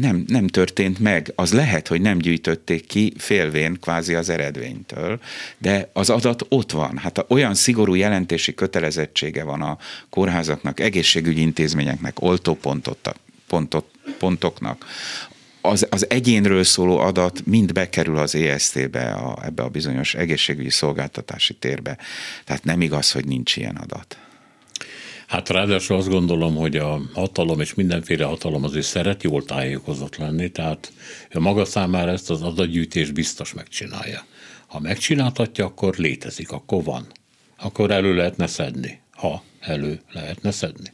[0.00, 1.32] nem, nem történt meg.
[1.34, 5.20] Az lehet, hogy nem gyűjtötték ki félvén kvázi az eredménytől,
[5.58, 6.98] de az adat ott van.
[6.98, 9.78] Hát olyan szigorú jelentési kötelezettsége van a
[10.10, 13.14] kórházaknak, egészségügyi intézményeknek, oltópontot,
[13.46, 13.84] pontot,
[14.18, 14.84] pontoknak,
[15.60, 21.54] az, az egyénről szóló adat mind bekerül az EST-be, a, ebbe a bizonyos egészségügyi szolgáltatási
[21.54, 21.98] térbe.
[22.44, 24.18] Tehát nem igaz, hogy nincs ilyen adat.
[25.28, 30.50] Hát ráadásul azt gondolom, hogy a hatalom és mindenféle hatalom azért szeret jól tájékozott lenni,
[30.50, 30.92] tehát
[31.32, 34.24] a maga számára ezt az adatgyűjtés biztos megcsinálja.
[34.66, 37.06] Ha megcsináltatja, akkor létezik, akkor van.
[37.56, 40.92] Akkor elő lehetne szedni, ha elő lehetne szedni.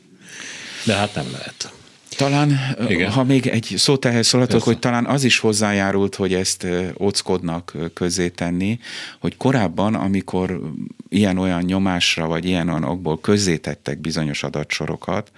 [0.86, 1.72] De hát nem lehet.
[2.16, 3.10] Talán, Igen.
[3.10, 6.66] ha még egy szót ehhez szólhatok, hogy talán az is hozzájárult, hogy ezt
[7.00, 8.78] óckodnak közé tenni,
[9.20, 10.60] hogy korábban, amikor
[11.08, 15.32] ilyen-olyan nyomásra, vagy ilyen-olyan okból közzétettek bizonyos adatsorokat,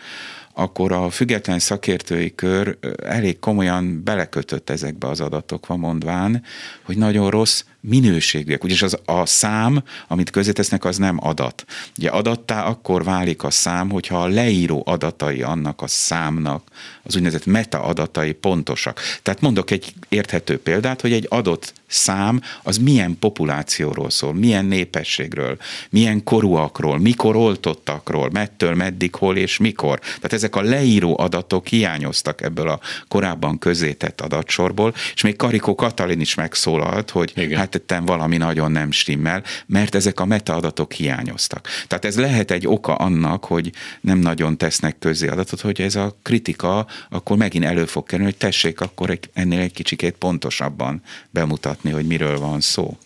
[0.58, 6.42] akkor a független szakértői kör elég komolyan belekötött ezekbe az adatokba, mondván,
[6.82, 8.64] hogy nagyon rossz minőségűek.
[8.64, 11.64] Ugyanis az, a szám, amit közétesznek, az nem adat.
[11.98, 16.62] Ugye adattá akkor válik a szám, hogyha a leíró adatai annak a számnak,
[17.02, 19.00] az úgynevezett meta adatai pontosak.
[19.22, 25.56] Tehát mondok egy érthető példát, hogy egy adott szám az milyen populációról szól, milyen népességről,
[25.90, 29.98] milyen korúakról, mikor oltottakról, mettől, meddig, hol és mikor.
[29.98, 36.20] Tehát ezek a leíró adatok hiányoztak ebből a korábban közétett adatsorból, és még Karikó Katalin
[36.20, 37.58] is megszólalt, hogy Igen.
[37.58, 41.68] hát tettem valami nagyon nem stimmel, mert ezek a metaadatok hiányoztak.
[41.86, 46.16] Tehát ez lehet egy oka annak, hogy nem nagyon tesznek közé adatot, hogy ez a
[46.22, 52.06] kritika akkor megint elő fog kerülni, hogy tessék akkor ennél egy kicsikét pontosabban bemutatni, hogy
[52.06, 52.96] miről van szó.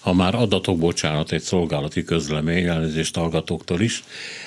[0.00, 4.04] Ha már adatok, bocsánat, egy szolgálati közlemény, elnézést hallgatóktól is,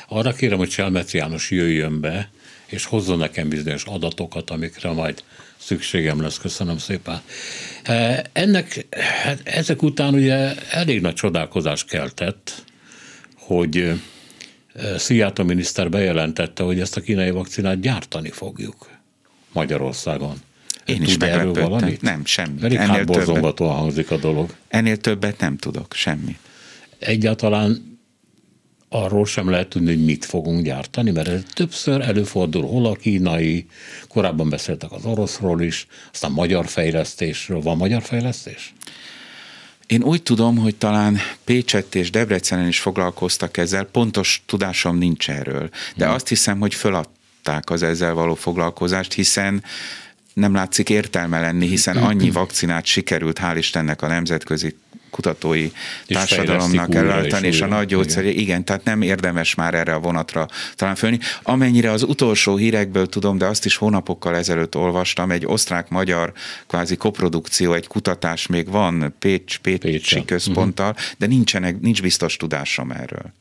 [0.07, 2.29] arra kérem, hogy Selmec János jöjjön be,
[2.65, 5.23] és hozzon nekem bizonyos adatokat, amikre majd
[5.65, 7.21] szükségem lesz, köszönöm szépen.
[7.83, 8.85] E, ennek,
[9.23, 12.63] hát ezek után ugye elég nagy csodálkozás keltett,
[13.37, 13.77] hogy
[14.73, 18.89] e, Szijjártó miniszter bejelentette, hogy ezt a kínai vakcinát gyártani fogjuk
[19.51, 20.35] Magyarországon.
[20.85, 21.17] Én Tud is
[21.53, 22.01] valamit?
[22.01, 22.59] Nem, semmi.
[22.59, 23.05] Pedig Ennél
[23.57, 24.49] hangzik a dolog.
[24.67, 26.39] Ennél többet nem tudok, semmit.
[26.99, 27.94] Egyáltalán
[29.03, 33.65] arról sem lehet tudni, hogy mit fogunk gyártani, mert ez többször előfordul, hol a kínai,
[34.07, 37.61] korábban beszéltek az oroszról is, aztán magyar fejlesztésről.
[37.61, 38.73] Van magyar fejlesztés?
[39.87, 45.69] Én úgy tudom, hogy talán Pécsett és Debrecenen is foglalkoztak ezzel, pontos tudásom nincs erről,
[45.95, 46.13] de hmm.
[46.13, 49.63] azt hiszem, hogy föladták az ezzel való foglalkozást, hiszen
[50.33, 54.75] nem látszik értelme lenni, hiszen annyi vakcinát sikerült, hál' Istennek a nemzetközi
[55.15, 55.63] kutatói
[56.05, 58.41] és társadalomnak ellátani, és, a nagy gyógyszeré, igen.
[58.41, 61.19] igen, tehát nem érdemes már erre a vonatra talán fölni.
[61.43, 66.33] Amennyire az utolsó hírekből tudom, de azt is hónapokkal ezelőtt olvastam, egy osztrák-magyar
[66.67, 70.25] kvázi koprodukció, egy kutatás még van Pécs, Pécsi Pécsen.
[70.25, 71.05] központtal, uh-huh.
[71.17, 73.33] de nincsenek, nincs biztos tudásom erről.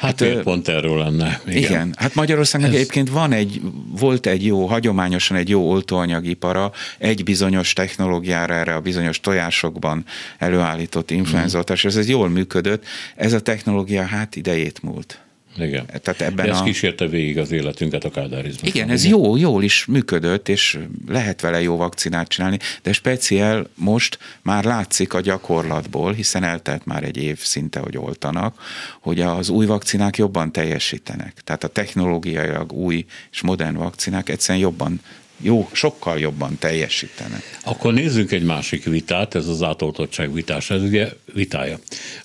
[0.00, 1.40] Hát, hát pont erről lenne.
[1.46, 2.76] Igen, igen hát Magyarországnak Ez...
[2.76, 3.60] egyébként van egy,
[3.98, 10.04] volt egy jó, hagyományosan egy jó oltóanyagipara, egy bizonyos technológiára erre a bizonyos tojásokban
[10.38, 11.88] előállított influenzoltás, mm.
[11.88, 12.84] ez, ez jól működött,
[13.16, 15.18] ez a technológia hát idejét múlt.
[15.56, 15.86] Igen.
[15.86, 16.62] Tehát ebben De ez a...
[16.62, 18.70] kísérte végig az életünket a kádárizmusban.
[18.70, 24.18] Igen, ez jó, jól is működött, és lehet vele jó vakcinát csinálni, de speciál most
[24.42, 28.62] már látszik a gyakorlatból, hiszen eltelt már egy év szinte, hogy oltanak,
[29.00, 31.34] hogy az új vakcinák jobban teljesítenek.
[31.44, 35.00] Tehát a technológiailag új és modern vakcinák egyszerűen jobban
[35.40, 37.42] jó, sokkal jobban teljesítenek.
[37.64, 41.78] Akkor nézzünk egy másik vitát, ez az átoltottság vitás, ez ugye vitája.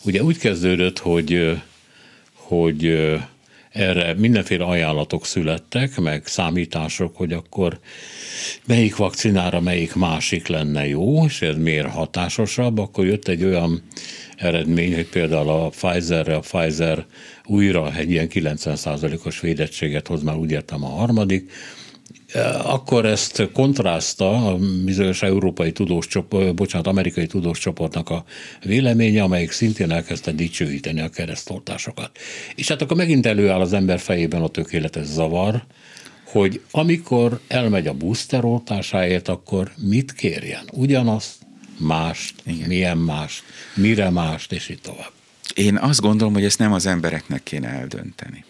[0.03, 1.61] Ugye úgy kezdődött, hogy
[2.61, 3.13] hogy
[3.69, 7.79] erre mindenféle ajánlatok születtek, meg számítások, hogy akkor
[8.65, 13.83] melyik vakcinára melyik másik lenne jó, és ez miért hatásosabb, akkor jött egy olyan
[14.37, 17.05] eredmény, hogy például a Pfizerre a Pfizer
[17.45, 21.51] újra egy ilyen 90%-os védettséget hoz, már úgy értem a harmadik,
[22.63, 28.23] akkor ezt kontraszta a bizonyos európai tudós csoport, bocsánat, amerikai tudós csoportnak a
[28.63, 32.11] véleménye, amelyik szintén elkezdte dicsőíteni a keresztoltásokat.
[32.55, 35.63] És hát akkor megint előáll az ember fejében a tökéletes zavar,
[36.25, 40.69] hogy amikor elmegy a booster oltásáért, akkor mit kérjen?
[40.71, 41.35] Ugyanazt,
[41.77, 42.67] mást, Igen.
[42.67, 43.43] milyen mást,
[43.75, 45.11] mire mást, és így tovább.
[45.55, 48.45] Én azt gondolom, hogy ezt nem az embereknek kéne eldönteni.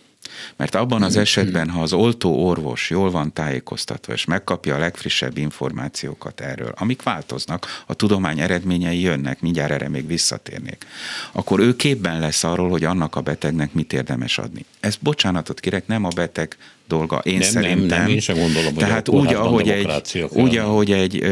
[0.55, 5.37] Mert abban az esetben, ha az oltó orvos jól van tájékoztatva, és megkapja a legfrissebb
[5.37, 10.85] információkat erről, amik változnak, a tudomány eredményei jönnek, mindjárt erre még visszatérnék,
[11.31, 14.65] akkor ő képben lesz arról, hogy annak a betegnek mit érdemes adni.
[14.79, 17.17] Ez bocsánatot kérek, nem a beteg dolga.
[17.17, 17.87] Én nem, szerintem.
[17.87, 21.25] Nem, nem, én sem gondolom, Tehát úgy, ahogy egy, úgy, ahogy egy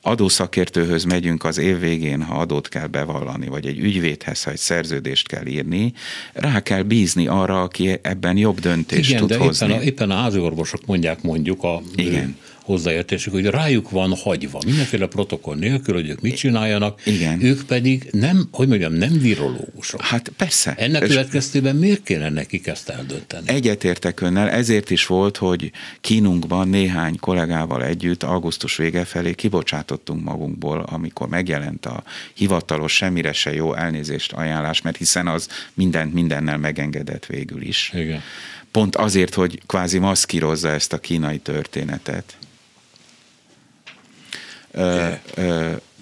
[0.00, 5.28] adószakértőhöz megyünk az év végén, ha adót kell bevallani, vagy egy ügyvédhez, ha egy szerződést
[5.28, 5.92] kell írni,
[6.32, 9.66] rá kell bízni arra, aki ebben jobb döntést Igen, tud de hozni.
[9.66, 15.06] Éppen a, éppen a háziorvosok mondják mondjuk a Igen hozzáértésük, hogy rájuk van hagyva, mindenféle
[15.06, 17.44] protokoll nélkül, hogy ők mit csináljanak, Igen.
[17.44, 20.00] ők pedig nem, hogy mondjam, nem virológusok.
[20.00, 20.74] Hát persze.
[20.76, 23.48] Ennek következtében miért kéne nekik ezt eldönteni?
[23.48, 25.70] Egyetértek önnel, ezért is volt, hogy
[26.00, 32.02] kínunkban néhány kollégával együtt augusztus vége felé kibocsátottunk magunkból, amikor megjelent a
[32.34, 37.92] hivatalos, semmire se jó elnézést ajánlás, mert hiszen az mindent mindennel megengedett végül is.
[37.94, 38.20] Igen.
[38.70, 42.36] Pont azért, hogy kvázi maszkírozza ezt a kínai történetet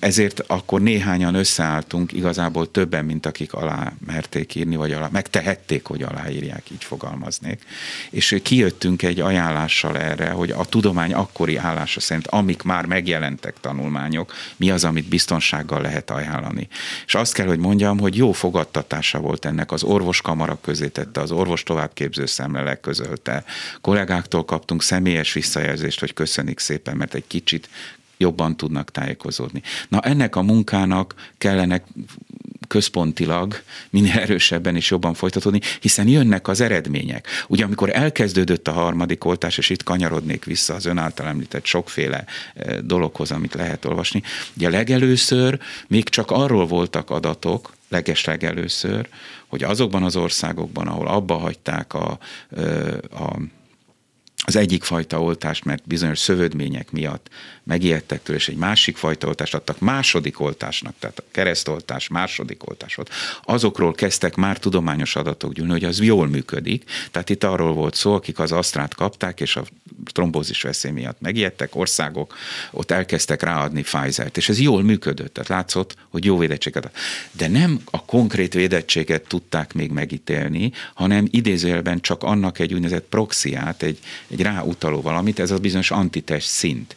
[0.01, 6.03] ezért akkor néhányan összeálltunk, igazából többen, mint akik alá merték írni, vagy alá, megtehették, hogy
[6.03, 7.63] aláírják, így fogalmaznék.
[8.11, 14.33] És kijöttünk egy ajánlással erre, hogy a tudomány akkori állása szerint, amik már megjelentek tanulmányok,
[14.57, 16.69] mi az, amit biztonsággal lehet ajánlani.
[17.07, 21.31] És azt kell, hogy mondjam, hogy jó fogadtatása volt ennek, az orvoskamara közé tette, az
[21.31, 23.45] orvos továbbképző szemlelek közölte,
[23.81, 27.69] kollégáktól kaptunk személyes visszajelzést, hogy köszönik szépen, mert egy kicsit
[28.21, 29.63] jobban tudnak tájékozódni.
[29.89, 31.83] Na ennek a munkának kellene
[32.69, 37.27] központilag minél erősebben és jobban folytatódni, hiszen jönnek az eredmények.
[37.49, 42.25] Ugye amikor elkezdődött a harmadik oltás, és itt kanyarodnék vissza az ön által említett sokféle
[42.55, 44.23] eh, dologhoz, amit lehet olvasni,
[44.57, 49.09] ugye legelőször még csak arról voltak adatok, legeslegelőször,
[49.47, 52.19] hogy azokban az országokban, ahol abba hagyták a,
[52.57, 53.37] eh, a
[54.51, 57.29] az egyik fajta oltást, mert bizonyos szövődmények miatt
[57.65, 62.95] megijedtek tőle, és egy másik fajta oltást adtak második oltásnak, tehát a keresztoltás második oltás
[62.95, 63.11] volt.
[63.45, 66.85] Azokról kezdtek már tudományos adatok gyűlni, hogy az jól működik.
[67.11, 69.65] Tehát itt arról volt szó, akik az asztrát kapták, és a
[70.13, 72.35] trombózis veszély miatt megijedtek, országok
[72.71, 76.91] ott elkezdtek ráadni Pfizer-t, és ez jól működött, tehát látszott, hogy jó védettséget.
[77.33, 83.83] De nem a konkrét védettséget tudták még megítélni, hanem idézőjelben csak annak egy úgynevezett proxiát,
[83.83, 86.97] egy, egy ráutaló valamit, ez a bizonyos antitest szint.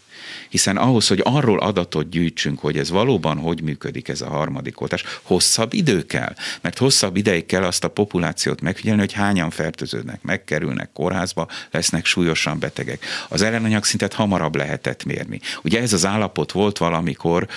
[0.50, 5.04] Hiszen ahhoz, hogy arról adatot gyűjtsünk, hogy ez valóban hogy működik ez a harmadik oltás,
[5.22, 6.34] hosszabb idő kell.
[6.62, 12.60] Mert hosszabb ideig kell azt a populációt megfigyelni, hogy hányan fertőződnek, megkerülnek kórházba, lesznek súlyosan
[12.60, 13.06] betegek.
[13.30, 15.40] Az ellenanyag szintet hamarabb lehetett mérni.
[15.64, 17.48] Ugye ez az állapot volt valamikor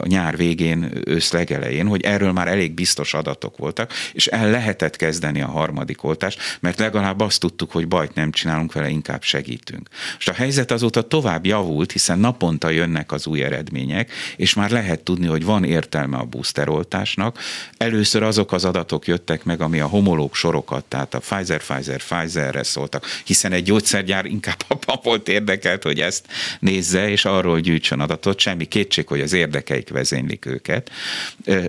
[0.00, 4.96] a nyár végén, ősz legelején, hogy erről már elég biztos adatok voltak, és el lehetett
[4.96, 9.88] kezdeni a harmadik oltást, mert legalább azt tudtuk, hogy bajt nem csinálunk vele, inkább segítünk.
[10.18, 15.00] És a helyzet azóta tovább javult, hiszen naponta jönnek az új eredmények, és már lehet
[15.00, 17.38] tudni, hogy van értelme a boosteroltásnak.
[17.76, 22.62] Először azok az adatok jöttek meg, ami a homológ sorokat, tehát a Pfizer, Pfizer, Pfizerre
[22.62, 26.26] szóltak, hiszen egy gyógyszergyár inkább abban volt érdekelt, hogy ezt
[26.60, 28.38] nézze, és arról gyűjtsön adatot.
[28.38, 30.90] Semmi kétség, hogy az érdekeik vezénylik őket.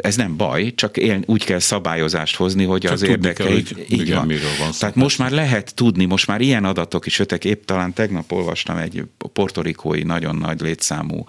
[0.02, 3.68] Ez nem baj, csak én úgy kell szabályozást hozni, hogy csak az érdekeik...
[3.68, 4.28] Kell, hogy így van.
[4.60, 8.32] van Tehát most már lehet tudni, most már ilyen adatok is jöttek, épp talán tegnap
[8.32, 11.26] olvastam egy portorikói nagyon nagy létszámú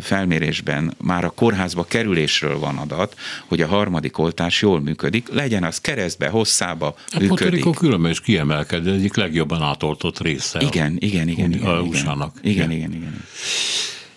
[0.00, 3.16] felmérésben, már a kórházba kerülésről van adat,
[3.46, 7.28] hogy a harmadik oltás jól működik, legyen az keresztbe, hosszába a működik.
[7.28, 10.60] Portorikó különben is kiemelkedő, egyik legjobban átoltott része.
[10.60, 11.52] Igen, igen, igen.
[11.52, 12.36] igen, a USA-nak.
[12.42, 12.92] Igen, igen, igen.
[12.92, 13.24] igen.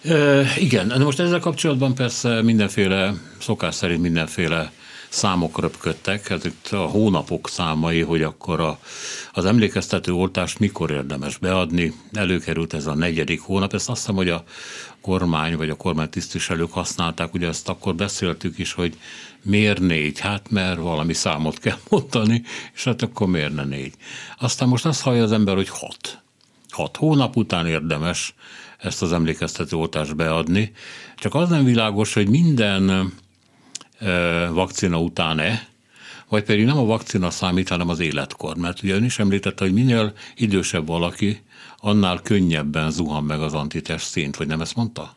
[0.03, 4.72] Uh, igen, de most ezzel kapcsolatban persze mindenféle, szokás szerint mindenféle
[5.10, 8.80] számok röpködtek, ez itt a hónapok számai, hogy akkor a,
[9.34, 11.93] az emlékeztető oltást mikor érdemes beadni.
[12.14, 14.43] Előkerült ez a negyedik hónap, ezt azt hiszem, hogy a
[15.01, 18.97] kormány vagy a kormány tisztviselők használták, ugye ezt akkor beszéltük is, hogy
[19.41, 20.20] miért négy?
[20.20, 22.43] Hát mert valami számot kell mondani,
[22.74, 23.93] és hát akkor miért ne négy?
[24.38, 26.22] Aztán most azt hallja az ember, hogy hat.
[26.70, 28.34] Hat hónap után érdemes
[28.78, 30.72] ezt az emlékeztető oltást beadni.
[31.16, 33.14] Csak az nem világos, hogy minden
[34.52, 35.68] vakcina után-e,
[36.28, 38.56] vagy pedig nem a vakcina számít, hanem az életkor.
[38.56, 41.41] Mert ugye ön is említette, hogy minél idősebb valaki,
[41.78, 45.14] annál könnyebben zuhan meg az antitest szint, vagy nem ezt mondta?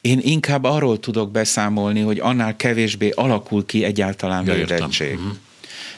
[0.00, 5.14] Én inkább arról tudok beszámolni, hogy annál kevésbé alakul ki egyáltalán ja, védettség.
[5.14, 5.36] Uh-huh.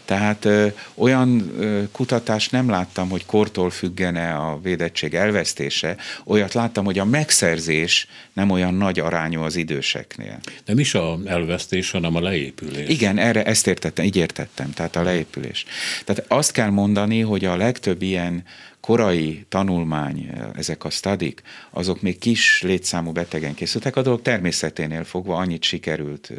[0.05, 6.85] Tehát ö, olyan ö, kutatást nem láttam, hogy kortól függene a védettség elvesztése, olyat láttam,
[6.85, 10.39] hogy a megszerzés nem olyan nagy arányú az időseknél.
[10.65, 12.89] Nem is a elvesztés, hanem a leépülés.
[12.89, 15.65] Igen, erre ezt értettem, így értettem, tehát a leépülés.
[16.05, 18.45] Tehát azt kell mondani, hogy a legtöbb ilyen
[18.81, 25.37] korai tanulmány, ezek a stadik, azok még kis létszámú betegen készültek, a dolog természeténél fogva
[25.37, 26.33] annyit sikerült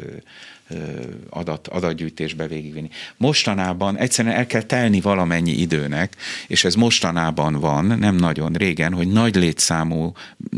[1.30, 2.88] adat, adatgyűjtésbe végigvinni.
[3.16, 9.08] Mostanában egyszerűen el kell telni valamennyi időnek, és ez mostanában van, nem nagyon régen, hogy
[9.08, 10.12] nagy létszámú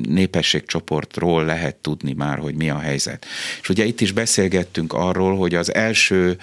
[0.09, 3.27] népességcsoportról lehet tudni már, hogy mi a helyzet.
[3.61, 6.39] És ugye itt is beszélgettünk arról, hogy az első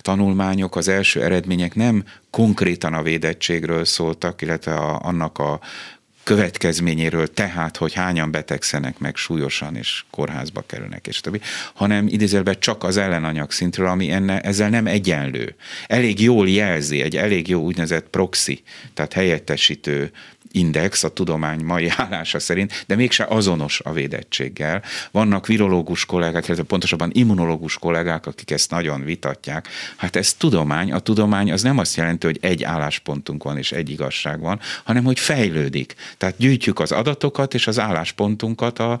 [0.00, 5.60] tanulmányok, az első eredmények nem konkrétan a védettségről szóltak, illetve a, annak a
[6.28, 11.40] következményéről, tehát, hogy hányan betegszenek meg súlyosan, és kórházba kerülnek, és többi,
[11.74, 15.54] hanem idézőben csak az ellenanyag szintről, ami enne, ezzel nem egyenlő.
[15.86, 18.62] Elég jól jelzi, egy elég jó úgynevezett proxy,
[18.94, 20.10] tehát helyettesítő
[20.52, 24.82] index a tudomány mai állása szerint, de mégse azonos a védettséggel.
[25.10, 29.68] Vannak virológus kollégák, illetve pontosabban immunológus kollégák, akik ezt nagyon vitatják.
[29.96, 33.90] Hát ez tudomány, a tudomány az nem azt jelenti, hogy egy álláspontunk van és egy
[33.90, 35.94] igazság van, hanem hogy fejlődik.
[36.18, 38.98] Tehát gyűjtjük az adatokat és az álláspontunkat a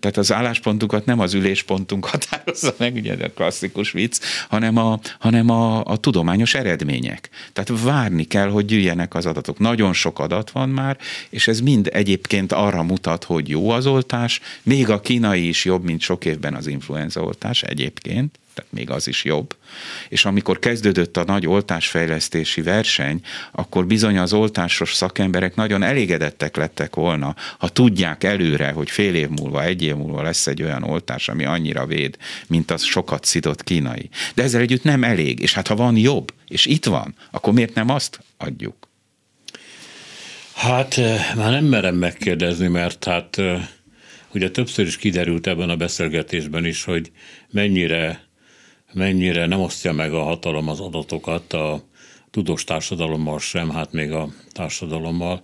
[0.00, 5.50] tehát az álláspontunkat nem az üléspontunk határozza meg, ugye a klasszikus vicc, hanem a, hanem
[5.50, 7.28] a, a tudományos eredmények.
[7.52, 9.58] Tehát várni kell, hogy gyűjjenek az adatok.
[9.58, 10.98] Nagyon sok adat van már,
[11.30, 15.84] és ez mind egyébként arra mutat, hogy jó az oltás, még a kínai is jobb,
[15.84, 19.56] mint sok évben az influenza oltás egyébként tehát még az is jobb.
[20.08, 23.20] És amikor kezdődött a nagy oltásfejlesztési verseny,
[23.52, 29.28] akkor bizony az oltásos szakemberek nagyon elégedettek lettek volna, ha tudják előre, hogy fél év
[29.28, 33.64] múlva, egy év múlva lesz egy olyan oltás, ami annyira véd, mint az sokat szidott
[33.64, 34.08] kínai.
[34.34, 37.74] De ezzel együtt nem elég, és hát ha van jobb, és itt van, akkor miért
[37.74, 38.88] nem azt adjuk?
[40.54, 43.68] Hát eh, már nem merem megkérdezni, mert hát eh,
[44.34, 47.10] ugye többször is kiderült ebben a beszélgetésben is, hogy
[47.50, 48.27] mennyire
[48.92, 51.82] mennyire nem osztja meg a hatalom az adatokat a
[52.30, 55.42] tudós társadalommal sem, hát még a társadalommal,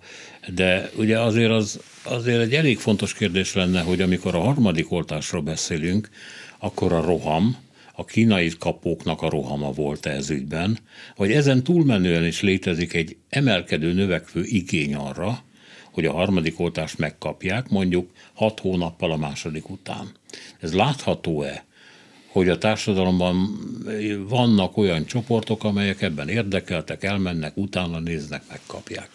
[0.55, 5.43] de ugye azért az azért egy elég fontos kérdés lenne, hogy amikor a harmadik oltásról
[5.43, 6.09] beszélünk,
[6.59, 7.57] akkor a roham,
[7.95, 10.79] a kínai kapóknak a rohama volt ez ügyben,
[11.17, 15.39] vagy ezen túlmenően is létezik egy emelkedő, növekvő igény arra,
[15.93, 20.09] hogy a harmadik oltást megkapják, mondjuk hat hónappal a második után.
[20.61, 21.65] Ez látható-e?
[22.35, 23.59] Hogy a társadalomban
[24.29, 29.09] vannak olyan csoportok, amelyek ebben érdekeltek, elmennek, utána néznek, megkapják.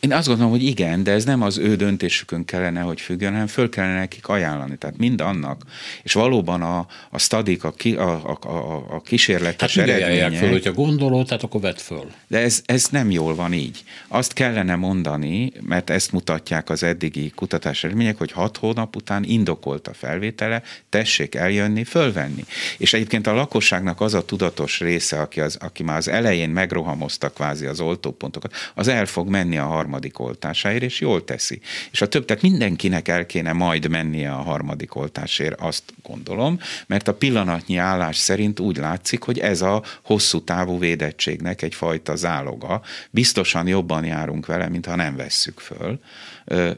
[0.00, 3.46] Én azt gondolom, hogy igen, de ez nem az ő döntésükön kellene, hogy függjön, hanem
[3.46, 4.76] föl kellene nekik ajánlani.
[4.76, 5.62] Tehát mind annak,
[6.02, 10.32] és valóban a, a stadik, a, ki, a, a, a, a kísérletes hát eredmények...
[10.32, 12.10] föl, hogyha gondolod, tehát akkor vedd föl.
[12.26, 13.84] De ez, ez nem jól van így.
[14.08, 19.88] Azt kellene mondani, mert ezt mutatják az eddigi kutatás eredmények, hogy hat hónap után indokolt
[19.88, 22.44] a felvétele, tessék eljönni, fölvenni.
[22.76, 27.28] És egyébként a lakosságnak az a tudatos része, aki, az, aki már az elején megrohamozta
[27.28, 29.86] kvázi az oltópontokat, az el fog menni a harmadik
[30.16, 31.60] oltásáért, és jól teszi.
[31.90, 37.08] És a több, tehát mindenkinek el kéne majd mennie a harmadik oltásért, azt gondolom, mert
[37.08, 42.82] a pillanatnyi állás szerint úgy látszik, hogy ez a hosszú távú védettségnek egyfajta záloga.
[43.10, 46.00] Biztosan jobban járunk vele, mint ha nem vesszük föl.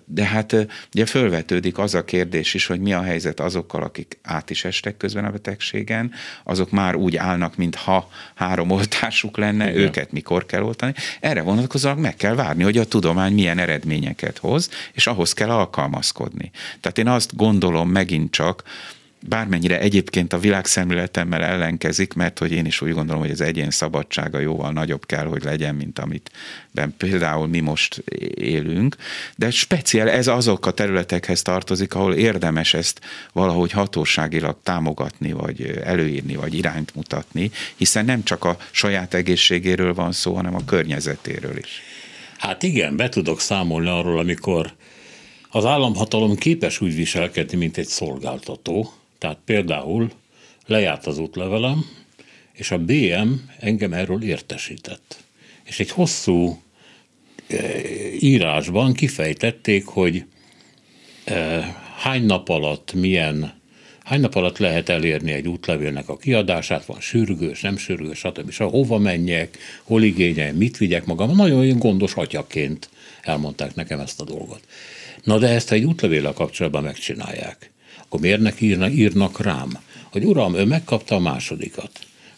[0.04, 0.56] De hát
[0.94, 4.96] ugye fölvetődik az a kérdés is, hogy mi a helyzet azokkal, akik át is estek
[4.96, 6.12] közben a betegségen,
[6.44, 9.82] azok már úgy állnak, mintha három oltásuk lenne, Igen.
[9.82, 10.94] őket mikor kell oltani.
[11.20, 16.50] Erre vonatkozóan meg kell várni, hogy a tudomány milyen eredményeket hoz, és ahhoz kell alkalmazkodni.
[16.80, 18.62] Tehát én azt gondolom megint csak,
[19.28, 24.38] bármennyire egyébként a világszemléletemmel ellenkezik, mert hogy én is úgy gondolom, hogy az egyén szabadsága
[24.38, 26.30] jóval nagyobb kell, hogy legyen, mint amit
[26.70, 28.02] ben például mi most
[28.34, 28.96] élünk,
[29.36, 33.00] de speciál ez azok a területekhez tartozik, ahol érdemes ezt
[33.32, 40.12] valahogy hatóságilag támogatni, vagy előírni, vagy irányt mutatni, hiszen nem csak a saját egészségéről van
[40.12, 41.89] szó, hanem a környezetéről is.
[42.40, 44.72] Hát igen, be tudok számolni arról, amikor
[45.50, 50.10] az államhatalom képes úgy viselkedni, mint egy szolgáltató, tehát például
[50.66, 51.84] lejárt az útlevelem,
[52.52, 55.22] és a BM engem erről értesített.
[55.64, 56.62] És egy hosszú
[57.46, 57.56] e,
[58.20, 60.24] írásban kifejtették, hogy
[61.24, 61.60] e,
[61.96, 63.59] hány nap alatt milyen
[64.10, 68.48] hány nap alatt lehet elérni egy útlevélnek a kiadását, van sürgős, nem sürgős, stb.
[68.48, 71.36] És hova menjek, hol igényeljem, mit vigyek magam.
[71.36, 72.88] Nagyon gondos atyaként
[73.22, 74.60] elmondták nekem ezt a dolgot.
[75.22, 77.70] Na de ezt egy útlevéllel kapcsolatban megcsinálják
[78.10, 79.78] akkor miért írnak, írnak rám,
[80.10, 81.90] hogy uram, ő megkapta a másodikat.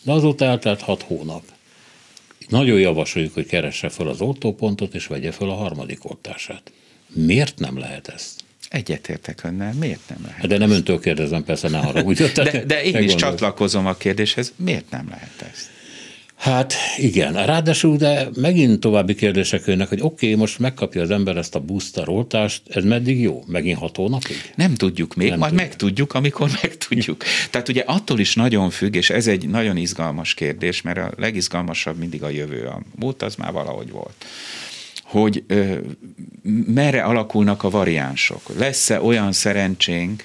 [0.03, 1.43] De azóta eltelt hat hónap.
[2.49, 6.73] Nagyon javasoljuk, hogy keresse fel az oltópontot, és vegye fel a harmadik oltását.
[7.09, 8.45] Miért nem lehet ezt?
[8.73, 10.47] Egyetértek önnel, miért nem lehet?
[10.47, 12.31] De nem öntől kérdezem, persze ne haragudjon.
[12.35, 15.70] de, de én is csatlakozom a kérdéshez, miért nem lehet ezt?
[16.37, 21.37] Hát igen, ráadásul de megint további kérdések jönnek, hogy oké, okay, most megkapja az ember
[21.37, 23.45] ezt a booster oltást, ez meddig jó?
[23.47, 24.53] Megint hat hónapig?
[24.55, 25.68] Nem tudjuk még, Nem majd tudjuk.
[25.68, 27.25] megtudjuk, amikor megtudjuk.
[27.51, 31.99] Tehát ugye attól is nagyon függ, és ez egy nagyon izgalmas kérdés, mert a legizgalmasabb
[31.99, 32.66] mindig a jövő.
[32.66, 34.25] A múlt az már valahogy volt
[35.13, 35.79] hogy ö,
[36.67, 38.41] merre alakulnak a variánsok.
[38.59, 40.25] Lesz-e olyan szerencsénk,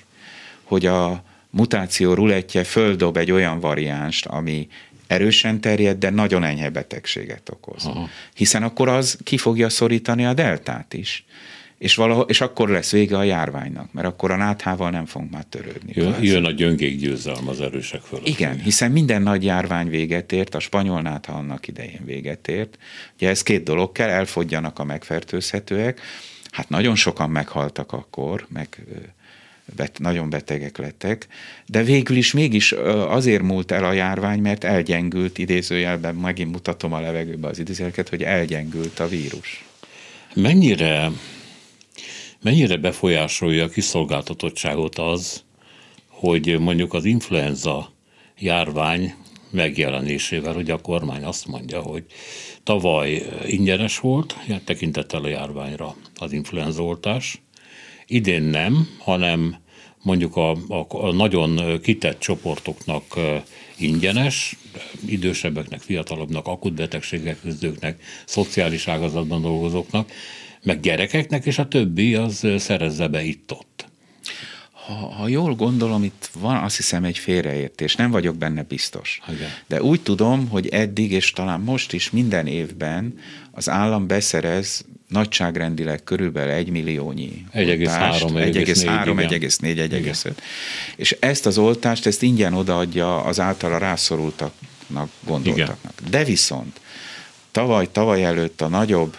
[0.64, 4.68] hogy a mutáció rulettje földob egy olyan variánst, ami
[5.08, 7.86] erősen terjed, de nagyon enyhe betegséget okoz.
[7.86, 8.10] Aha.
[8.34, 11.26] Hiszen akkor az ki fogja szorítani a deltát is.
[11.78, 15.44] És, valahol, és akkor lesz vége a járványnak, mert akkor a náthával nem fogunk már
[15.44, 15.92] törődni.
[15.96, 18.28] Jön, jön a gyöngék győzelm az erősek fölött.
[18.28, 22.78] Igen, hiszen minden nagy járvány véget ért, a spanyol nátha annak idején véget ért.
[23.16, 26.02] Ugye ez két dolog kell, elfogjanak a megfertőzhetőek,
[26.52, 28.86] hát nagyon sokan meghaltak akkor, meg
[29.76, 31.28] bet, nagyon betegek lettek,
[31.66, 32.72] de végül is mégis
[33.08, 38.24] azért múlt el a járvány, mert elgyengült, idézőjelben megint mutatom a levegőbe az idézőjeleket, hogy
[38.24, 39.66] elgyengült a vírus.
[40.34, 41.12] Mennyire,
[42.48, 45.44] mennyire befolyásolja a kiszolgáltatottságot az,
[46.08, 47.94] hogy mondjuk az influenza
[48.40, 49.14] járvány
[49.52, 52.06] megjelenésével, hogy a kormány azt mondja, hogy
[52.64, 54.36] tavaly ingyenes volt,
[54.66, 57.42] tekintettel a járványra az influenzoltás,
[58.06, 59.56] Idén nem, hanem
[60.04, 63.04] mondjuk a, a, a nagyon kitett csoportoknak
[63.78, 64.56] ingyenes,
[65.06, 70.12] idősebbeknek, fiatalabbnak, akut betegségek küzdőknek, szociális ágazatban dolgozóknak,
[70.64, 73.86] meg gyerekeknek, és a többi az szerezze be itt-ott.
[74.72, 79.22] Ha, ha jól gondolom, itt van azt hiszem egy félreértés, nem vagyok benne biztos.
[79.30, 79.50] Igen.
[79.68, 83.20] De úgy tudom, hogy eddig, és talán most is minden évben
[83.52, 90.32] az állam beszerez nagyságrendileg körülbelül egy milliónyi 1,3, 1,4, 1,5.
[90.96, 95.94] És ezt az oltást, ezt ingyen odaadja az általa rászorultaknak gondoltaknak.
[96.00, 96.12] Igen.
[96.12, 96.80] De viszont
[97.52, 99.18] tavaly, tavaly előtt a nagyobb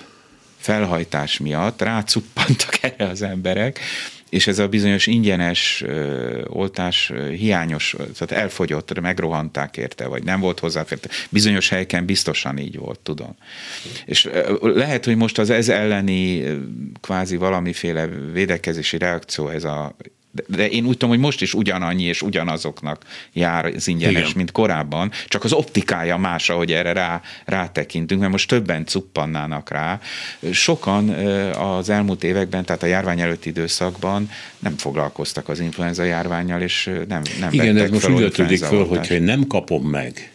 [0.69, 3.81] felhajtás miatt rácuppantak erre az emberek,
[4.29, 10.59] és ez a bizonyos ingyenes ö, oltás hiányos, tehát elfogyott, megrohanták érte, vagy nem volt
[10.59, 11.09] hozzáférte.
[11.29, 13.37] Bizonyos helyeken biztosan így volt, tudom.
[14.07, 14.29] És
[14.61, 16.57] lehet, hogy most az ez elleni ö,
[17.01, 19.97] kvázi valamiféle védekezési reakció, ez a
[20.47, 24.33] De, én úgy tudom, hogy most is ugyanannyi és ugyanazoknak jár az ingyenes, Igen.
[24.35, 30.01] mint korábban, csak az optikája más, ahogy erre rá, rátekintünk, mert most többen cuppannának rá.
[30.53, 31.09] Sokan
[31.51, 37.23] az elmúlt években, tehát a járvány előtti időszakban nem foglalkoztak az influenza járványjal, és nem,
[37.41, 40.33] nem Igen, ez most úgy ötődik föl, hogyha én nem kapom meg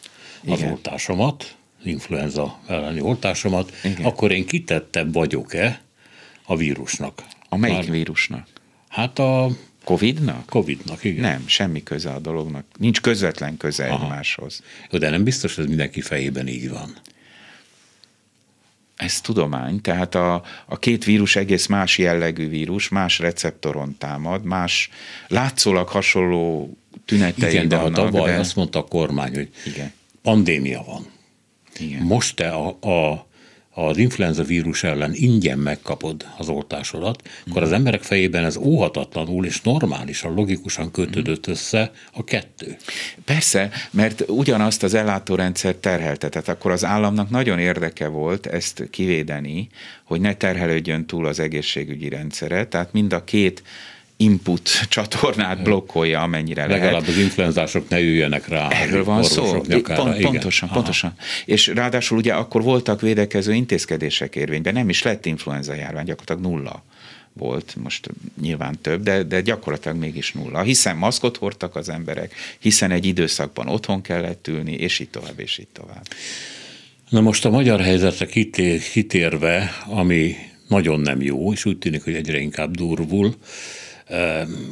[0.47, 0.71] az Igen.
[0.71, 4.05] oltásomat, influenza elleni oltásomat, Igen.
[4.05, 5.81] akkor én kitettebb vagyok-e
[6.45, 7.23] a vírusnak?
[7.49, 8.47] A melyik Már, vírusnak?
[8.87, 9.49] Hát a
[9.83, 10.45] Covidnak?
[10.45, 11.21] Covidnak, igen.
[11.21, 12.65] Nem, semmi köze a dolognak.
[12.77, 14.03] Nincs közvetlen köze Aha.
[14.03, 14.61] egymáshoz.
[14.91, 16.95] Jó, de nem biztos, hogy mindenki fejében így van.
[18.95, 24.89] Ez tudomány, tehát a, a két vírus egész más jellegű vírus, más receptoron támad, más
[25.27, 28.39] látszólag hasonló tünetei Igen, de vannak, a tavaly de...
[28.39, 29.91] azt mondta a kormány, hogy Igen.
[30.21, 31.05] pandémia van.
[31.79, 32.01] Igen.
[32.01, 33.27] Most te a, a
[33.73, 39.61] az influenza vírus ellen ingyen megkapod az oltásodat, akkor az emberek fejében ez óhatatlanul és
[39.61, 42.77] normálisan, logikusan kötődött össze a kettő.
[43.25, 49.69] Persze, mert ugyanazt az ellátórendszer terhelte, tehát akkor az államnak nagyon érdeke volt ezt kivédeni,
[50.03, 53.63] hogy ne terhelődjön túl az egészségügyi rendszere, tehát mind a két
[54.23, 56.93] input csatornát blokkolja, amennyire Legalább lehet.
[56.93, 58.67] Legalább az influenzások ne üljenek rá.
[58.69, 59.61] Erről van szó.
[59.83, 60.77] Pont, pontosan, Aha.
[60.77, 61.13] pontosan.
[61.45, 66.83] És ráadásul ugye akkor voltak védekező intézkedések érvényben, nem is lett influenza járvány, gyakorlatilag nulla
[67.33, 68.09] volt, most
[68.41, 70.61] nyilván több, de, de gyakorlatilag mégis nulla.
[70.61, 75.57] Hiszen maszkot hordtak az emberek, hiszen egy időszakban otthon kellett ülni, és így tovább, és
[75.57, 76.07] így tovább.
[77.09, 78.25] Na most a magyar helyzetre
[78.93, 80.35] kitérve, ami
[80.67, 83.35] nagyon nem jó, és úgy tűnik, hogy egyre inkább durvul,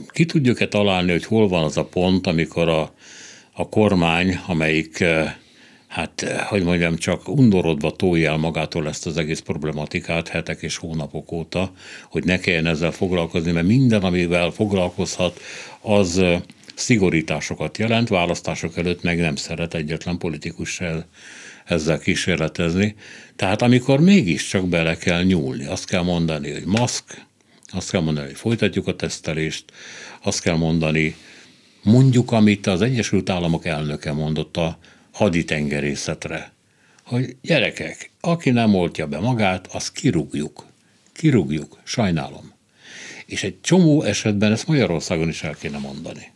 [0.08, 2.94] ki tudjuk-e találni, hogy hol van az a pont, amikor a,
[3.54, 5.04] a kormány, amelyik
[5.88, 11.32] hát, hogy mondjam, csak undorodva tolja el magától ezt az egész problematikát hetek és hónapok
[11.32, 11.72] óta,
[12.10, 15.40] hogy ne kelljen ezzel foglalkozni, mert minden, amivel foglalkozhat,
[15.82, 16.22] az
[16.76, 21.06] szigorításokat jelent, választások előtt meg nem szeret egyetlen politikussal
[21.66, 22.96] ezzel kísérletezni.
[23.36, 27.26] Tehát amikor mégiscsak bele kell nyúlni, azt kell mondani, hogy maszk,
[27.72, 29.66] azt kell mondani, hogy folytatjuk a tesztelést,
[30.22, 31.16] azt kell mondani,
[31.84, 34.78] mondjuk, amit az Egyesült Államok elnöke mondott a
[35.12, 36.54] haditengerészetre,
[37.04, 40.66] hogy gyerekek, aki nem oltja be magát, azt kirúgjuk.
[41.14, 42.54] Kirúgjuk, sajnálom.
[43.26, 46.31] És egy csomó esetben ezt Magyarországon is el kéne mondani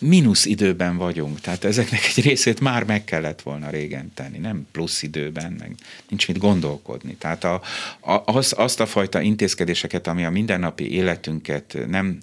[0.00, 5.02] mínusz időben vagyunk, tehát ezeknek egy részét már meg kellett volna régen tenni, nem plusz
[5.02, 5.74] időben, meg
[6.08, 7.16] nincs mit gondolkodni.
[7.16, 7.62] Tehát a,
[8.00, 12.18] a, az, azt a fajta intézkedéseket, ami a mindennapi életünket nem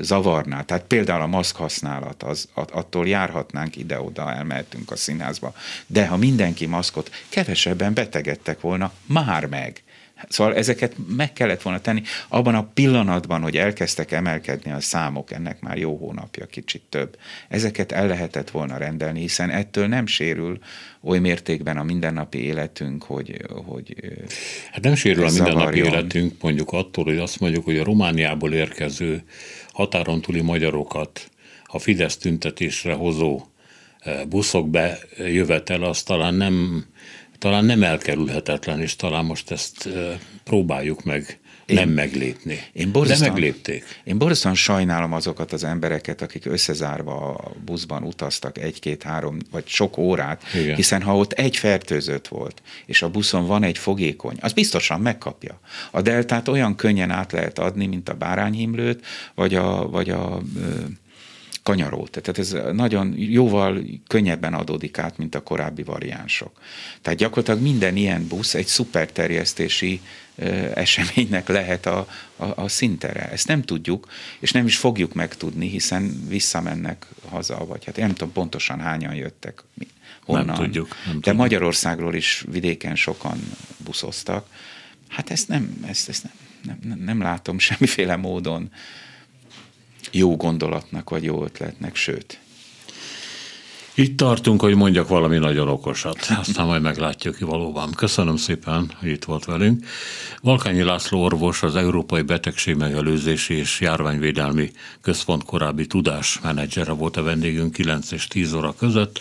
[0.00, 0.62] zavarná.
[0.62, 5.54] Tehát például a maszk használat, az, attól járhatnánk ide-oda, elmehetünk a színházba.
[5.86, 9.82] De ha mindenki maszkot, kevesebben betegedtek volna már meg.
[10.28, 12.02] Szóval ezeket meg kellett volna tenni.
[12.28, 17.16] Abban a pillanatban, hogy elkezdtek emelkedni a számok, ennek már jó hónapja, kicsit több,
[17.48, 20.58] ezeket el lehetett volna rendelni, hiszen ettől nem sérül
[21.02, 23.42] oly mértékben a mindennapi életünk, hogy...
[23.66, 23.94] hogy
[24.72, 29.22] hát nem sérül a mindennapi életünk mondjuk attól, hogy azt mondjuk, hogy a Romániából érkező
[29.72, 31.30] határon túli magyarokat
[31.64, 33.46] a Fidesz tüntetésre hozó
[34.28, 36.84] buszok bejövetel, az talán nem
[37.38, 39.88] talán nem elkerülhetetlen, és talán most ezt
[40.44, 42.60] próbáljuk meg én, nem meglépni.
[42.72, 43.84] Én borzasztóan, De meglépték.
[44.04, 50.42] Én borzasztóan sajnálom azokat az embereket, akik összezárva a buszban utaztak egy-két-három vagy sok órát,
[50.54, 50.74] Igen.
[50.74, 55.60] hiszen ha ott egy fertőzött volt, és a buszon van egy fogékony, az biztosan megkapja.
[55.90, 60.42] A deltát olyan könnyen át lehet adni, mint a bárányhimlőt, vagy a, vagy a
[61.68, 62.10] kanyarót.
[62.10, 66.60] Tehát ez nagyon jóval könnyebben adódik át, mint a korábbi variánsok.
[67.02, 70.00] Tehát gyakorlatilag minden ilyen busz egy szuperterjesztési
[70.74, 73.30] eseménynek lehet a, a, a szintere.
[73.30, 74.08] Ezt nem tudjuk,
[74.38, 79.62] és nem is fogjuk megtudni, hiszen visszamennek haza, vagy hát nem tudom pontosan hányan jöttek,
[80.24, 80.46] honnan.
[80.46, 80.88] Nem tudjuk.
[80.88, 81.36] Nem De tudjuk.
[81.36, 83.38] Magyarországról is vidéken sokan
[83.76, 84.46] buszoztak.
[85.08, 86.26] Hát ezt nem, ezt, ezt
[86.62, 88.70] nem, nem, nem látom semmiféle módon
[90.10, 92.38] jó gondolatnak, vagy jó ötletnek, sőt.
[93.98, 97.92] Itt tartunk, hogy mondjak valami nagyon okosat, aztán majd meglátjuk ki valóban.
[97.92, 99.86] Köszönöm szépen, hogy itt volt velünk.
[100.40, 104.70] Valkányi László orvos, az Európai Betegség Megelőzési és Járványvédelmi
[105.00, 109.20] Központ korábbi tudásmenedzsere volt a vendégünk 9 és 10 óra között.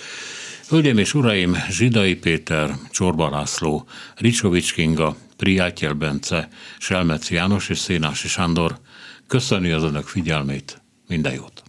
[0.69, 8.27] Hölgyeim és uraim, Zsidai Péter, Csorba László, Ricsovics Kinga, Priátyel Bence, Selmec János és Szénási
[8.27, 8.79] Sándor
[9.27, 11.63] Köszönjük az önök figyelmét, minden jót!